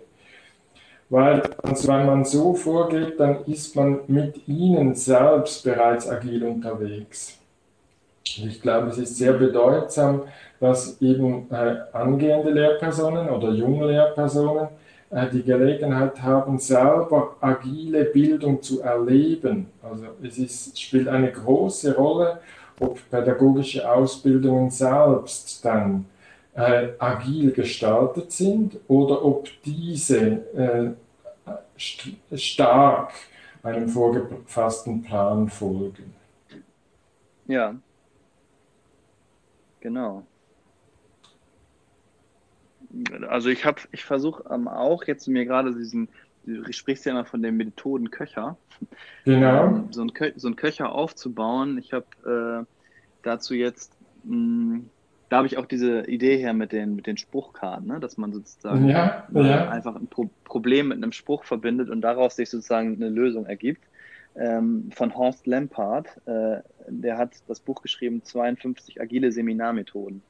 [1.08, 7.38] Weil wenn man so vorgeht, dann ist man mit ihnen selbst bereits agil unterwegs.
[8.24, 10.22] Ich glaube, es ist sehr bedeutsam,
[10.58, 14.68] dass eben äh, angehende Lehrpersonen oder junge Lehrpersonen
[15.10, 19.66] äh, die Gelegenheit haben, selber agile Bildung zu erleben.
[19.82, 22.38] Also es ist, spielt eine große Rolle,
[22.80, 26.06] ob pädagogische Ausbildungen selbst dann
[26.54, 30.18] äh, agil gestaltet sind oder ob diese
[30.54, 30.92] äh,
[31.78, 33.12] st stark
[33.62, 36.14] einem vorgefassten Plan folgen.
[37.46, 37.74] Ja,
[39.80, 40.26] genau.
[43.28, 46.08] Also ich habe, ich versuche ähm, auch jetzt mir gerade diesen,
[46.44, 48.56] du sprichst ja immer von den Methoden Köcher,
[49.24, 49.66] genau.
[49.66, 51.78] Ähm, so, ein Kö so ein Köcher aufzubauen.
[51.78, 52.66] Ich habe äh,
[53.22, 53.92] dazu jetzt
[54.24, 54.90] mh, hm,
[55.32, 58.00] da habe ich auch diese Idee her mit den, mit den Spruchkarten, ne?
[58.00, 59.70] dass man sozusagen ja, ja.
[59.70, 63.82] einfach ein Pro Problem mit einem Spruch verbindet und daraus sich sozusagen eine Lösung ergibt.
[64.36, 70.22] Ähm, von Horst Lampard, äh, der hat das Buch geschrieben, 52 agile Seminarmethoden.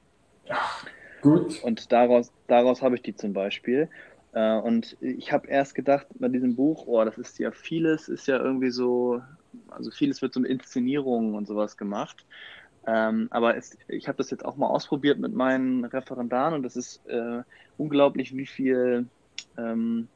[0.49, 0.87] Ach,
[1.21, 1.61] gut.
[1.65, 3.89] Und daraus, daraus habe ich die zum Beispiel.
[4.35, 8.29] Äh, und ich habe erst gedacht bei diesem Buch, oh, das ist ja vieles, ist
[8.29, 9.21] ja irgendwie so,
[9.69, 12.25] also vieles wird so mit Inszenierungen und sowas gemacht.
[12.87, 16.77] Ähm, aber es, ich habe das jetzt auch mal ausprobiert mit meinen Referendaren und es
[16.77, 17.43] ist äh,
[17.79, 19.07] unglaublich, wie viel
[19.57, 20.09] ähm,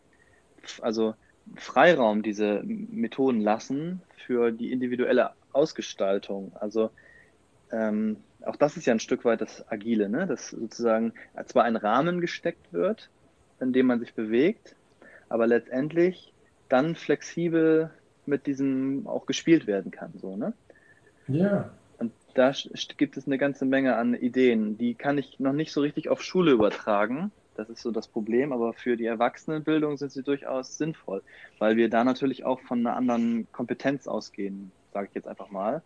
[0.80, 1.14] also
[1.54, 6.52] Freiraum diese Methoden lassen für die individuelle Ausgestaltung.
[6.58, 6.90] Also
[7.70, 10.26] ähm, auch das ist ja ein Stück weit das Agile, ne?
[10.26, 11.12] dass sozusagen
[11.46, 13.10] zwar ein Rahmen gesteckt wird,
[13.60, 14.74] in dem man sich bewegt,
[15.28, 16.32] aber letztendlich
[16.68, 17.90] dann flexibel
[18.26, 20.12] mit diesem auch gespielt werden kann.
[20.20, 20.52] So, ne?
[21.28, 21.70] Ja
[22.36, 22.52] da
[22.96, 24.76] gibt es eine ganze Menge an Ideen.
[24.76, 27.30] Die kann ich noch nicht so richtig auf Schule übertragen.
[27.56, 31.22] Das ist so das Problem, aber für die Erwachsenenbildung sind sie durchaus sinnvoll,
[31.58, 35.82] weil wir da natürlich auch von einer anderen Kompetenz ausgehen, sage ich jetzt einfach mal.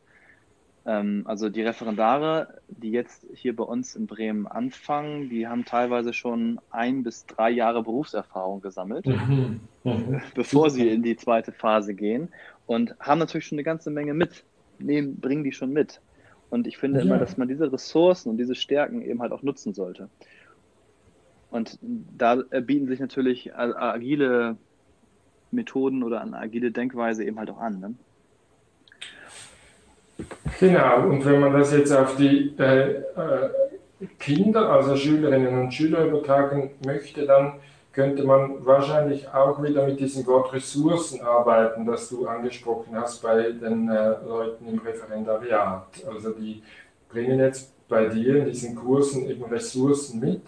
[0.84, 6.12] Ähm, also die Referendare, die jetzt hier bei uns in Bremen anfangen, die haben teilweise
[6.12, 9.60] schon ein bis drei Jahre Berufserfahrung gesammelt, mhm.
[9.84, 10.22] Mhm.
[10.34, 12.30] bevor sie in die zweite Phase gehen
[12.66, 14.42] und haben natürlich schon eine ganze Menge mit,
[14.78, 16.00] nehmen, bringen die schon mit.
[16.50, 17.04] Und ich finde ja.
[17.04, 20.08] immer, dass man diese Ressourcen und diese Stärken eben halt auch nutzen sollte.
[21.50, 24.56] Und da bieten sich natürlich agile
[25.50, 27.80] Methoden oder eine agile Denkweise eben halt auch an.
[27.80, 27.94] Ne?
[30.58, 33.50] Genau, und wenn man das jetzt auf die äh, äh
[34.18, 37.54] Kinder, also Schülerinnen und Schüler übertragen möchte, dann
[37.92, 43.50] könnte man wahrscheinlich auch wieder mit diesem Wort Ressourcen arbeiten, das du angesprochen hast bei
[43.50, 46.04] den äh, Leuten im Referendariat.
[46.08, 46.62] Also die
[47.08, 50.42] bringen jetzt bei dir in diesen Kursen eben Ressourcen mit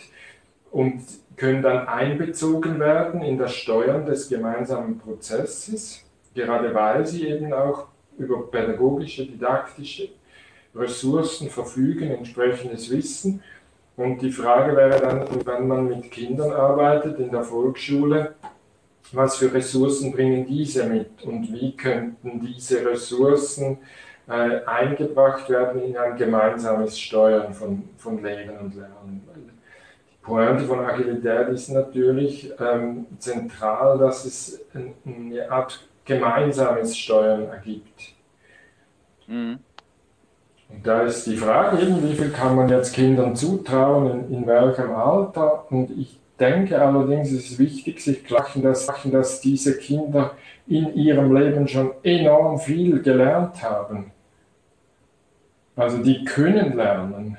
[0.71, 1.03] und
[1.37, 7.89] können dann einbezogen werden in das Steuern des gemeinsamen Prozesses, gerade weil sie eben auch
[8.17, 10.11] über pädagogische, didaktische
[10.75, 13.43] Ressourcen verfügen, entsprechendes Wissen
[13.97, 18.35] und die Frage wäre dann, wenn man mit Kindern arbeitet in der Volksschule,
[19.13, 23.79] was für Ressourcen bringen diese mit und wie könnten diese Ressourcen
[24.29, 29.23] äh, eingebracht werden in ein gemeinsames Steuern von, von Lehren und Lernen.
[30.11, 34.65] Die Pointe von Agilität ist natürlich ähm, zentral, dass es
[35.05, 38.15] eine Art gemeinsames Steuern ergibt.
[39.27, 39.59] Mhm.
[40.83, 45.71] Da ist die Frage, wie viel kann man jetzt Kindern zutrauen, in, in welchem Alter.
[45.71, 50.33] Und ich denke allerdings, es ist wichtig, sich klar zu machen, dass diese Kinder
[50.67, 54.11] in ihrem Leben schon enorm viel gelernt haben.
[55.77, 57.39] Also die können lernen.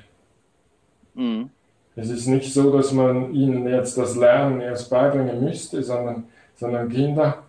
[1.13, 1.50] Mhm.
[1.96, 6.89] Es ist nicht so, dass man ihnen jetzt das Lernen erst beibringen müsste, sondern, sondern
[6.89, 7.43] Kinder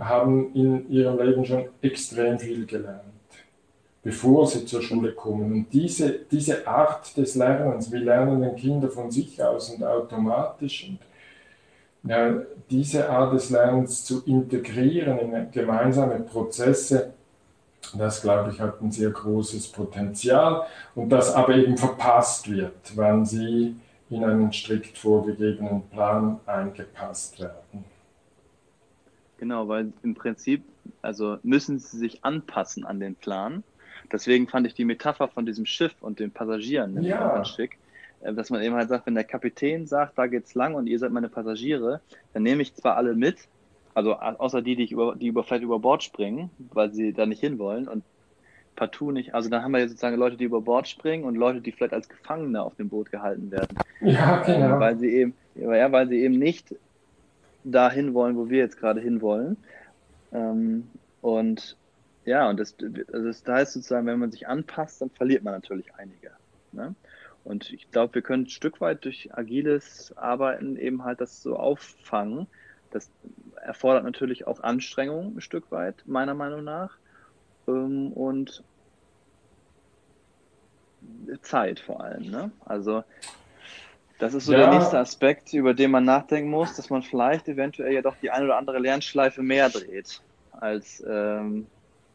[0.00, 3.17] haben in ihrem Leben schon extrem viel gelernt
[4.08, 5.52] bevor sie zur Schule kommen.
[5.52, 10.88] Und diese, diese Art des Lernens, wie lernen denn Kinder von sich aus und automatisch,
[10.88, 12.40] und ja,
[12.70, 17.12] diese Art des Lernens zu integrieren in gemeinsame Prozesse,
[17.98, 20.62] das glaube ich hat ein sehr großes Potenzial
[20.94, 23.76] und das aber eben verpasst wird, wenn sie
[24.08, 27.84] in einen strikt vorgegebenen Plan eingepasst werden.
[29.36, 30.64] Genau, weil im Prinzip,
[31.02, 33.62] also müssen sie sich anpassen an den Plan
[34.12, 37.34] Deswegen fand ich die Metapher von diesem Schiff und den Passagieren ja.
[37.34, 37.78] ganz schick.
[38.20, 40.98] Äh, dass man eben halt sagt, wenn der Kapitän sagt, da geht's lang und ihr
[40.98, 42.00] seid meine Passagiere,
[42.32, 43.38] dann nehme ich zwar alle mit,
[43.94, 47.26] also außer die, die, ich über, die über, vielleicht über Bord springen, weil sie da
[47.26, 48.04] nicht hinwollen und
[48.76, 49.34] partout nicht.
[49.34, 52.08] Also dann haben wir sozusagen Leute, die über Bord springen und Leute, die vielleicht als
[52.08, 53.76] Gefangene auf dem Boot gehalten werden.
[54.00, 54.78] Ja, genau.
[54.78, 56.76] Weil sie eben, ja, weil sie eben nicht
[57.64, 59.56] dahin wollen, wo wir jetzt gerade hinwollen.
[60.32, 60.88] Ähm,
[61.20, 61.76] und
[62.28, 62.76] ja, und das,
[63.12, 66.32] also das heißt sozusagen, wenn man sich anpasst, dann verliert man natürlich einige.
[66.72, 66.94] Ne?
[67.42, 71.56] Und ich glaube, wir können ein Stück weit durch agiles Arbeiten eben halt das so
[71.56, 72.46] auffangen.
[72.90, 73.10] Das
[73.62, 76.98] erfordert natürlich auch Anstrengung ein Stück weit, meiner Meinung nach.
[77.66, 78.62] Ähm, und
[81.40, 82.30] Zeit vor allem.
[82.30, 82.50] Ne?
[82.66, 83.04] Also
[84.18, 84.58] das ist so ja.
[84.58, 88.30] der nächste Aspekt, über den man nachdenken muss, dass man vielleicht eventuell ja doch die
[88.30, 90.20] eine oder andere Lernschleife mehr dreht,
[90.52, 91.66] als ähm,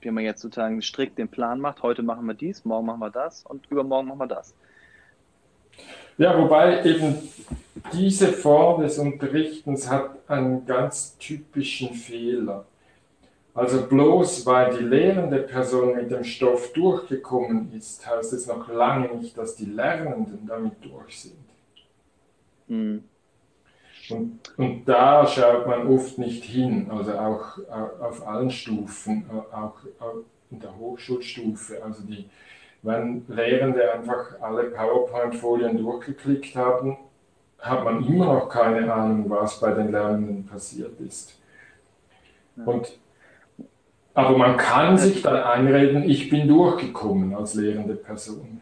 [0.04, 1.84] wie man jetzt sozusagen strikt den Plan macht.
[1.84, 4.54] Heute machen wir dies, morgen machen wir das und übermorgen machen wir das.
[6.18, 7.18] Ja, wobei eben
[7.92, 12.66] diese Form des Unterrichtens hat einen ganz typischen Fehler.
[13.56, 19.16] Also bloß weil die lehrende Person mit dem Stoff durchgekommen ist, heißt es noch lange
[19.16, 21.38] nicht, dass die Lernenden damit durch sind.
[22.68, 23.04] Mhm.
[24.10, 27.58] Und, und, da schaut man oft nicht hin, also auch
[28.02, 29.76] auf allen Stufen, auch
[30.52, 31.82] in der Hochschulstufe.
[31.84, 32.30] Also die,
[32.82, 36.98] wenn Lehrende einfach alle PowerPoint-Folien durchgeklickt haben,
[37.60, 41.40] hat man immer noch keine Ahnung, was bei den Lernenden passiert ist.
[42.66, 43.00] Und,
[44.14, 48.62] aber man kann sich dann einreden, ich bin durchgekommen als lehrende Person.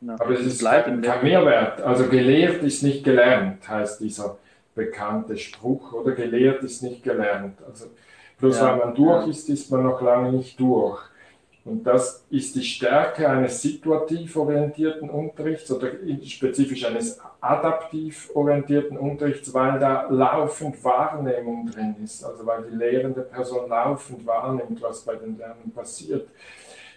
[0.00, 1.80] Ja, Aber es ist kein, kein Mehrwert.
[1.80, 4.36] Also gelehrt ist nicht gelernt, heißt dieser
[4.76, 5.92] bekannte Spruch.
[5.92, 7.58] Oder gelehrt ist nicht gelernt.
[7.66, 7.86] Also
[8.38, 9.30] bloß ja, weil man durch ja.
[9.30, 11.00] ist, ist man noch lange nicht durch.
[11.64, 15.88] Und das ist die Stärke eines situativ orientierten Unterrichts oder
[16.24, 22.24] spezifisch eines adaptiv orientierten Unterrichts, weil da laufend Wahrnehmung drin ist.
[22.24, 26.28] Also weil die lehrende Person laufend wahrnimmt, was bei den Lernen passiert.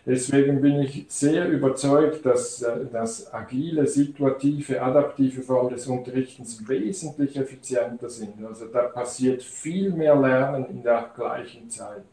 [0.05, 7.35] Deswegen bin ich sehr überzeugt, dass äh, das agile, situative, adaptive Form des Unterrichtens wesentlich
[7.35, 8.43] effizienter sind.
[8.45, 12.03] Also da passiert viel mehr Lernen in der gleichen Zeit.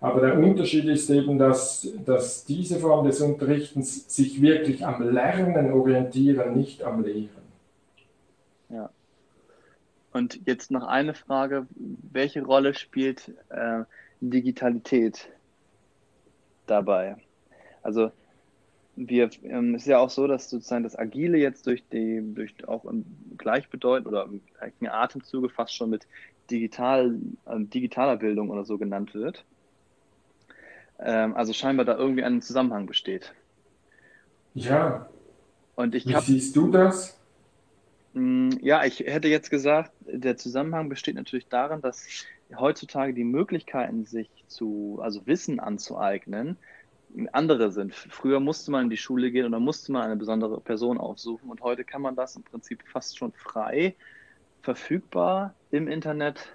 [0.00, 5.72] Aber der Unterschied ist eben, dass, dass diese Form des Unterrichtens sich wirklich am Lernen
[5.72, 7.28] orientieren, nicht am Lehren.
[8.70, 8.88] Ja.
[10.12, 13.84] Und jetzt noch eine Frage, welche Rolle spielt äh,
[14.20, 15.28] Digitalität
[16.70, 17.16] dabei.
[17.82, 18.10] Also
[18.96, 22.54] wir, ähm, es ist ja auch so, dass sozusagen das Agile jetzt durch die, durch
[22.68, 23.04] auch im
[23.38, 26.06] gleichbedeutend oder im gleichen Atemzuge fast schon mit
[26.50, 29.44] digital, äh, digitaler Bildung oder so genannt wird.
[30.98, 33.32] Ähm, also scheinbar da irgendwie ein Zusammenhang besteht.
[34.54, 35.08] Ja.
[35.76, 37.18] Und ich Wie hab, siehst du das?
[38.12, 42.06] Mh, hm, ja, ich hätte jetzt gesagt, der Zusammenhang besteht natürlich darin, dass
[42.56, 46.56] heutzutage die Möglichkeiten, sich zu, also Wissen anzueignen,
[47.32, 47.94] andere sind.
[47.94, 51.60] Früher musste man in die Schule gehen dann musste man eine besondere Person aufsuchen und
[51.60, 53.94] heute kann man das im Prinzip fast schon frei
[54.62, 56.54] verfügbar im Internet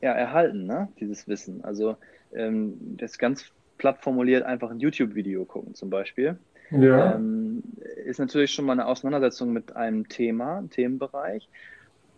[0.00, 0.88] ja, erhalten, ne?
[0.98, 1.62] dieses Wissen.
[1.62, 1.96] Also
[2.32, 6.38] ähm, das ganz platt formuliert einfach ein YouTube-Video gucken zum Beispiel.
[6.70, 7.14] Ja.
[7.14, 7.62] Ähm,
[8.04, 11.48] ist natürlich schon mal eine Auseinandersetzung mit einem Thema, einem Themenbereich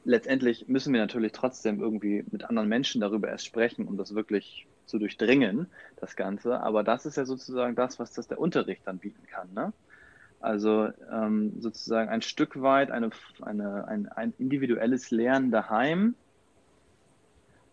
[0.04, 4.66] letztendlich müssen wir natürlich trotzdem irgendwie mit anderen Menschen darüber erst sprechen, um das wirklich
[4.86, 6.60] zu durchdringen, das Ganze.
[6.60, 9.48] Aber das ist ja sozusagen das, was das der Unterricht dann bieten kann.
[9.54, 9.72] Ne?
[10.40, 16.14] Also ähm, sozusagen ein Stück weit eine, eine, ein, ein individuelles Lernen daheim,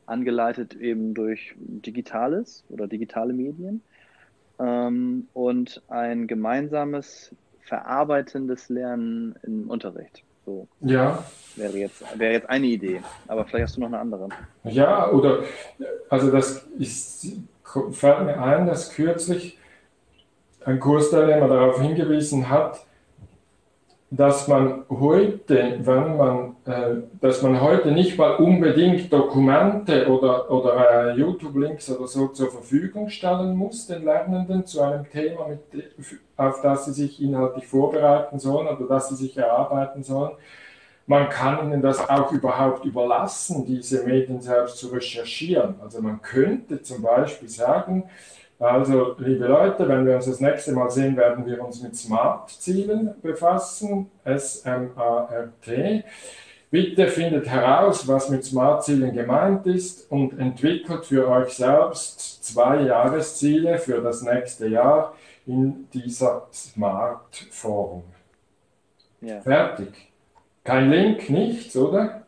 [0.06, 3.82] angeleitet eben durch Digitales oder digitale Medien
[4.60, 10.24] ähm, und ein gemeinsames verarbeitendes Lernen im Unterricht.
[10.50, 10.68] So.
[10.82, 11.24] Ja.
[11.56, 14.30] Wäre jetzt, wäre jetzt eine Idee, aber vielleicht hast du noch eine andere.
[14.64, 15.44] Ja, oder,
[16.10, 17.34] also das ist,
[17.92, 19.58] fällt mir ein, dass kürzlich
[20.66, 22.86] ein Kursteilnehmer darauf hingewiesen hat,
[24.12, 31.12] dass man heute, wenn man, äh, dass man heute nicht mal unbedingt Dokumente oder, oder
[31.14, 35.94] äh, YouTube-Links oder so zur Verfügung stellen muss, den Lernenden zu einem Thema, mit,
[36.38, 40.32] auf das sie sich inhaltlich vorbereiten sollen oder das sie sich erarbeiten sollen.
[41.06, 45.76] Man kann ihnen das auch überhaupt überlassen, diese Medien selbst zu recherchieren.
[45.82, 48.06] Also man könnte zum Beispiel sagen,
[48.60, 53.16] also, liebe Leute, wenn wir uns das nächste Mal sehen, werden wir uns mit Smart-Zielen
[53.22, 56.04] befassen, S-M-A-R-T.
[56.70, 63.80] Bitte findet heraus, was mit Smart-Zielen gemeint ist und entwickelt für euch selbst zwei Jahresziele
[63.80, 65.16] für das nächste Jahr
[65.48, 68.04] in dieser Smart-Form.
[69.22, 69.40] Ja.
[69.40, 70.12] Fertig.
[70.66, 72.24] Kein Link, nichts, oder?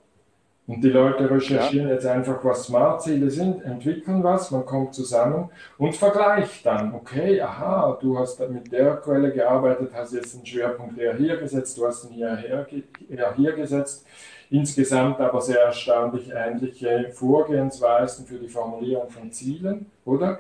[0.72, 1.96] Und die Leute recherchieren ja.
[1.96, 6.96] jetzt einfach, was Smart-Ziele sind, entwickeln was, man kommt zusammen und vergleicht dann.
[6.96, 11.78] Okay, aha, du hast mit der Quelle gearbeitet, hast jetzt einen Schwerpunkt eher hier gesetzt,
[11.78, 12.66] du hast ihn eher hier,
[13.10, 14.06] eher hier gesetzt.
[14.50, 20.40] insgesamt aber sehr erstaunlich ähnliche Vorgehensweisen für die Formulierung von Zielen, oder?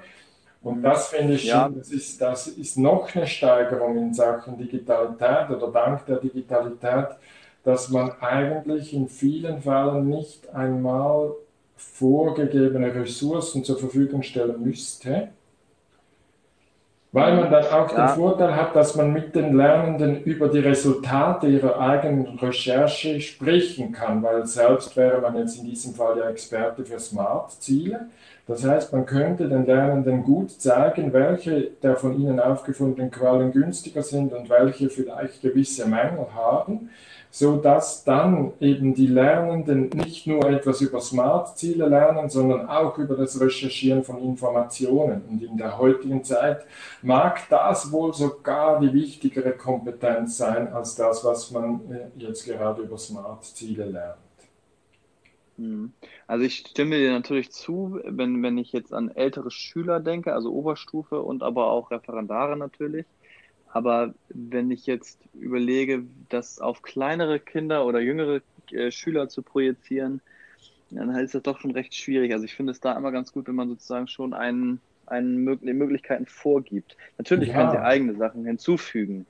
[0.64, 1.68] Und das finde ich, ja.
[1.68, 7.18] das, ist, das ist noch eine Steigerung in Sachen Digitalität oder dank der Digitalität,
[7.64, 11.32] dass man eigentlich in vielen Fällen nicht einmal
[11.76, 15.30] vorgegebene Ressourcen zur Verfügung stellen müsste,
[17.14, 18.07] weil man dann auch ja.
[18.07, 23.91] den Vorteil hat, dass man mit den Lernenden über die Resultate ihrer eigenen Recherche sprechen
[23.91, 28.07] kann, weil selbst wäre man jetzt in diesem Fall ja Experte für Smart-Ziele.
[28.47, 34.03] Das heißt, man könnte den Lernenden gut zeigen, welche der von ihnen aufgefundenen Quellen günstiger
[34.03, 36.89] sind und welche vielleicht gewisse Mängel haben
[37.32, 43.16] so dass dann eben die Lernenden nicht nur etwas über Smart-Ziele lernen, sondern auch über
[43.16, 45.22] das Recherchieren von Informationen.
[45.30, 46.66] Und in der heutigen Zeit
[47.02, 52.82] mag das wohl sogar die wichtigere Kompetenz sein als das, was man äh, jetzt gerade
[52.82, 54.18] über Smart-Ziele lernt.
[55.56, 55.94] Mhm.
[56.28, 60.52] Also ich stimme dir natürlich zu, wenn, wenn ich jetzt an ältere Schüler denke, also
[60.52, 63.06] Oberstufe und aber auch Referendare natürlich
[63.74, 68.42] aber wenn ich jetzt überlege, das auf kleinere Kinder oder jüngere
[68.72, 70.22] äh, Schüler zu projizieren,
[70.90, 72.34] dann ist das doch schon recht schwierig.
[72.34, 76.26] Also ich finde es da immer ganz gut, wenn man sozusagen schon einen, einen Möglichkeiten
[76.26, 76.98] vorgibt.
[77.18, 77.56] Natürlich ja.
[77.56, 79.26] können sie eigene Sachen hinzufügen,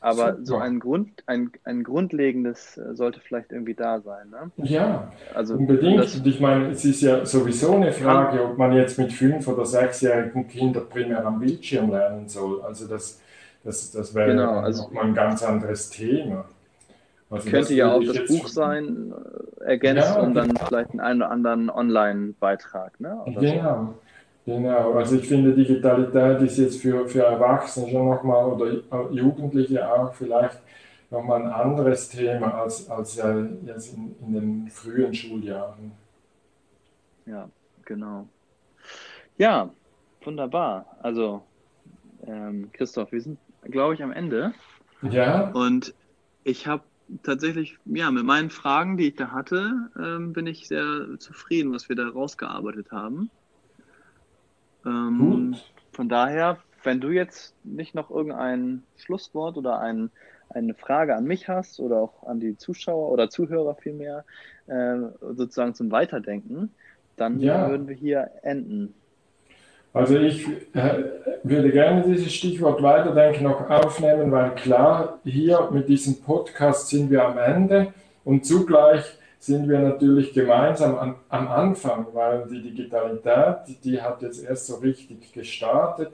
[0.00, 0.44] aber Super.
[0.44, 4.30] so ein, Grund, ein, ein grundlegendes äh, sollte vielleicht irgendwie da sein.
[4.30, 4.50] Ne?
[4.64, 6.00] Ja, also unbedingt.
[6.00, 9.46] Das, Und ich meine, es ist ja sowieso eine Frage, ob man jetzt mit fünf-
[9.46, 12.62] oder sechsjährigen Kindern primär am Bildschirm lernen soll.
[12.62, 13.20] Also das
[13.66, 16.44] das, das wäre genau, also nochmal ein ganz anderes Thema.
[17.28, 19.12] Also könnte ja auch das Buch sein,
[19.60, 20.66] äh, ergänzt ja, und dann genau.
[20.66, 23.00] vielleicht einen oder anderen Online-Beitrag.
[23.00, 23.20] Ne?
[23.40, 23.94] genau,
[24.46, 24.54] so.
[24.54, 24.92] genau.
[24.92, 30.60] Also ich finde, Digitalität ist jetzt für, für Erwachsene schon nochmal oder Jugendliche auch vielleicht
[31.10, 35.90] nochmal ein anderes Thema als, als jetzt in, in den frühen Schuljahren.
[37.26, 37.48] Ja,
[37.84, 38.28] genau.
[39.36, 39.68] Ja,
[40.22, 40.86] wunderbar.
[41.02, 41.42] Also,
[42.24, 43.38] ähm, Christoph, wir sind
[43.70, 44.52] glaube ich, am Ende.
[45.02, 45.50] Ja.
[45.50, 45.94] Und
[46.44, 46.82] ich habe
[47.22, 51.88] tatsächlich, ja, mit meinen Fragen, die ich da hatte, ähm, bin ich sehr zufrieden, was
[51.88, 53.30] wir da rausgearbeitet haben.
[54.84, 55.72] Ähm, Gut.
[55.92, 60.10] Von daher, wenn du jetzt nicht noch irgendein Schlusswort oder ein,
[60.50, 64.24] eine Frage an mich hast oder auch an die Zuschauer oder Zuhörer vielmehr,
[64.66, 66.70] äh, sozusagen zum Weiterdenken,
[67.16, 67.68] dann ja.
[67.68, 68.94] würden wir hier enden.
[69.96, 71.04] Also ich äh,
[71.42, 77.24] würde gerne dieses Stichwort Weiterdenken noch aufnehmen, weil klar, hier mit diesem Podcast sind wir
[77.24, 79.04] am Ende und zugleich
[79.38, 84.74] sind wir natürlich gemeinsam an, am Anfang, weil die Digitalität, die hat jetzt erst so
[84.74, 86.10] richtig gestartet,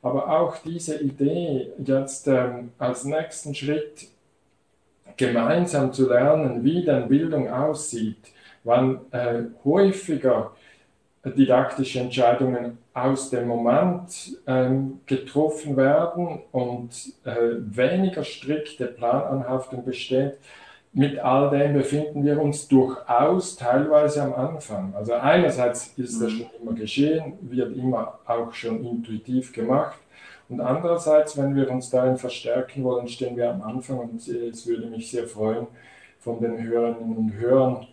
[0.00, 4.08] aber auch diese Idee, jetzt ähm, als nächsten Schritt
[5.18, 8.32] gemeinsam zu lernen, wie denn Bildung aussieht,
[8.64, 10.52] wann äh, häufiger
[11.22, 20.38] didaktische Entscheidungen aus dem Moment ähm, getroffen werden und äh, weniger strikte Plananhaftung besteht.
[20.94, 24.94] Mit all dem befinden wir uns durchaus teilweise am Anfang.
[24.96, 26.36] Also einerseits ist das mhm.
[26.38, 29.98] schon immer geschehen, wird immer auch schon intuitiv gemacht.
[30.48, 34.86] Und andererseits, wenn wir uns darin verstärken wollen, stehen wir am Anfang und es würde
[34.86, 35.66] mich sehr freuen,
[36.18, 37.86] von den Hörerinnen und Hörern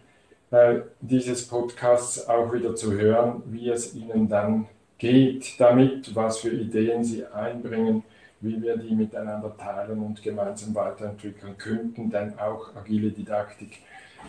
[0.51, 4.68] äh, dieses Podcasts auch wieder zu hören, wie es ihnen dann
[4.98, 8.04] geht damit, was für Ideen sie einbringen,
[8.41, 13.80] wie wir die miteinander teilen und gemeinsam weiterentwickeln könnten, denn auch agile Didaktik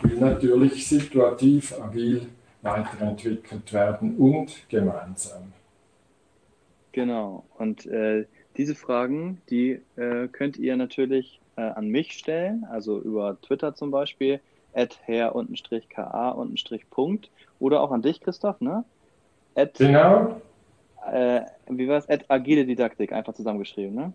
[0.02, 2.26] will natürlich situativ agil
[2.62, 5.52] weiterentwickelt werden und gemeinsam.
[6.92, 13.00] Genau, und äh, diese Fragen, die äh, könnt ihr natürlich äh, an mich stellen, also
[13.00, 14.40] über Twitter zum Beispiel
[14.74, 15.40] at her-ka-punkt
[17.58, 18.84] oder auch an dich, Christoph, ne?
[19.54, 20.40] At, genau.
[21.12, 22.08] Äh, wie war es?
[22.08, 24.12] At agile Didaktik, einfach zusammengeschrieben, ne?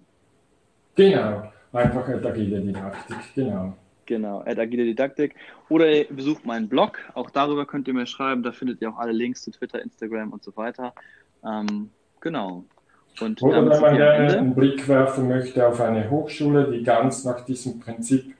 [0.95, 3.73] Genau, einfach at agile Didaktik, genau.
[4.05, 5.35] Genau, at agile Didaktik.
[5.69, 8.97] Oder ihr besucht meinen Blog, auch darüber könnt ihr mir schreiben, da findet ihr auch
[8.97, 10.93] alle Links zu Twitter, Instagram und so weiter.
[11.45, 12.63] Ähm, genau.
[13.21, 17.41] Und Oder wenn man gerne einen Blick werfen möchte auf eine Hochschule, die ganz nach
[17.41, 18.33] diesem Prinzip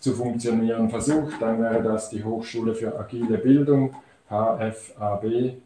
[0.00, 3.94] zu funktionieren versucht, dann wäre das die Hochschule für agile Bildung,
[4.28, 5.56] hfab.ch.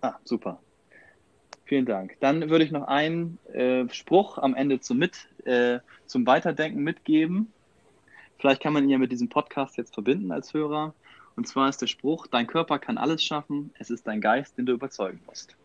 [0.00, 0.60] Ah, super.
[1.64, 2.16] Vielen Dank.
[2.20, 7.52] Dann würde ich noch einen äh, Spruch am Ende zum, mit, äh, zum Weiterdenken mitgeben.
[8.38, 10.94] Vielleicht kann man ihn ja mit diesem Podcast jetzt verbinden als Hörer.
[11.36, 14.66] Und zwar ist der Spruch, dein Körper kann alles schaffen, es ist dein Geist, den
[14.66, 15.56] du überzeugen musst.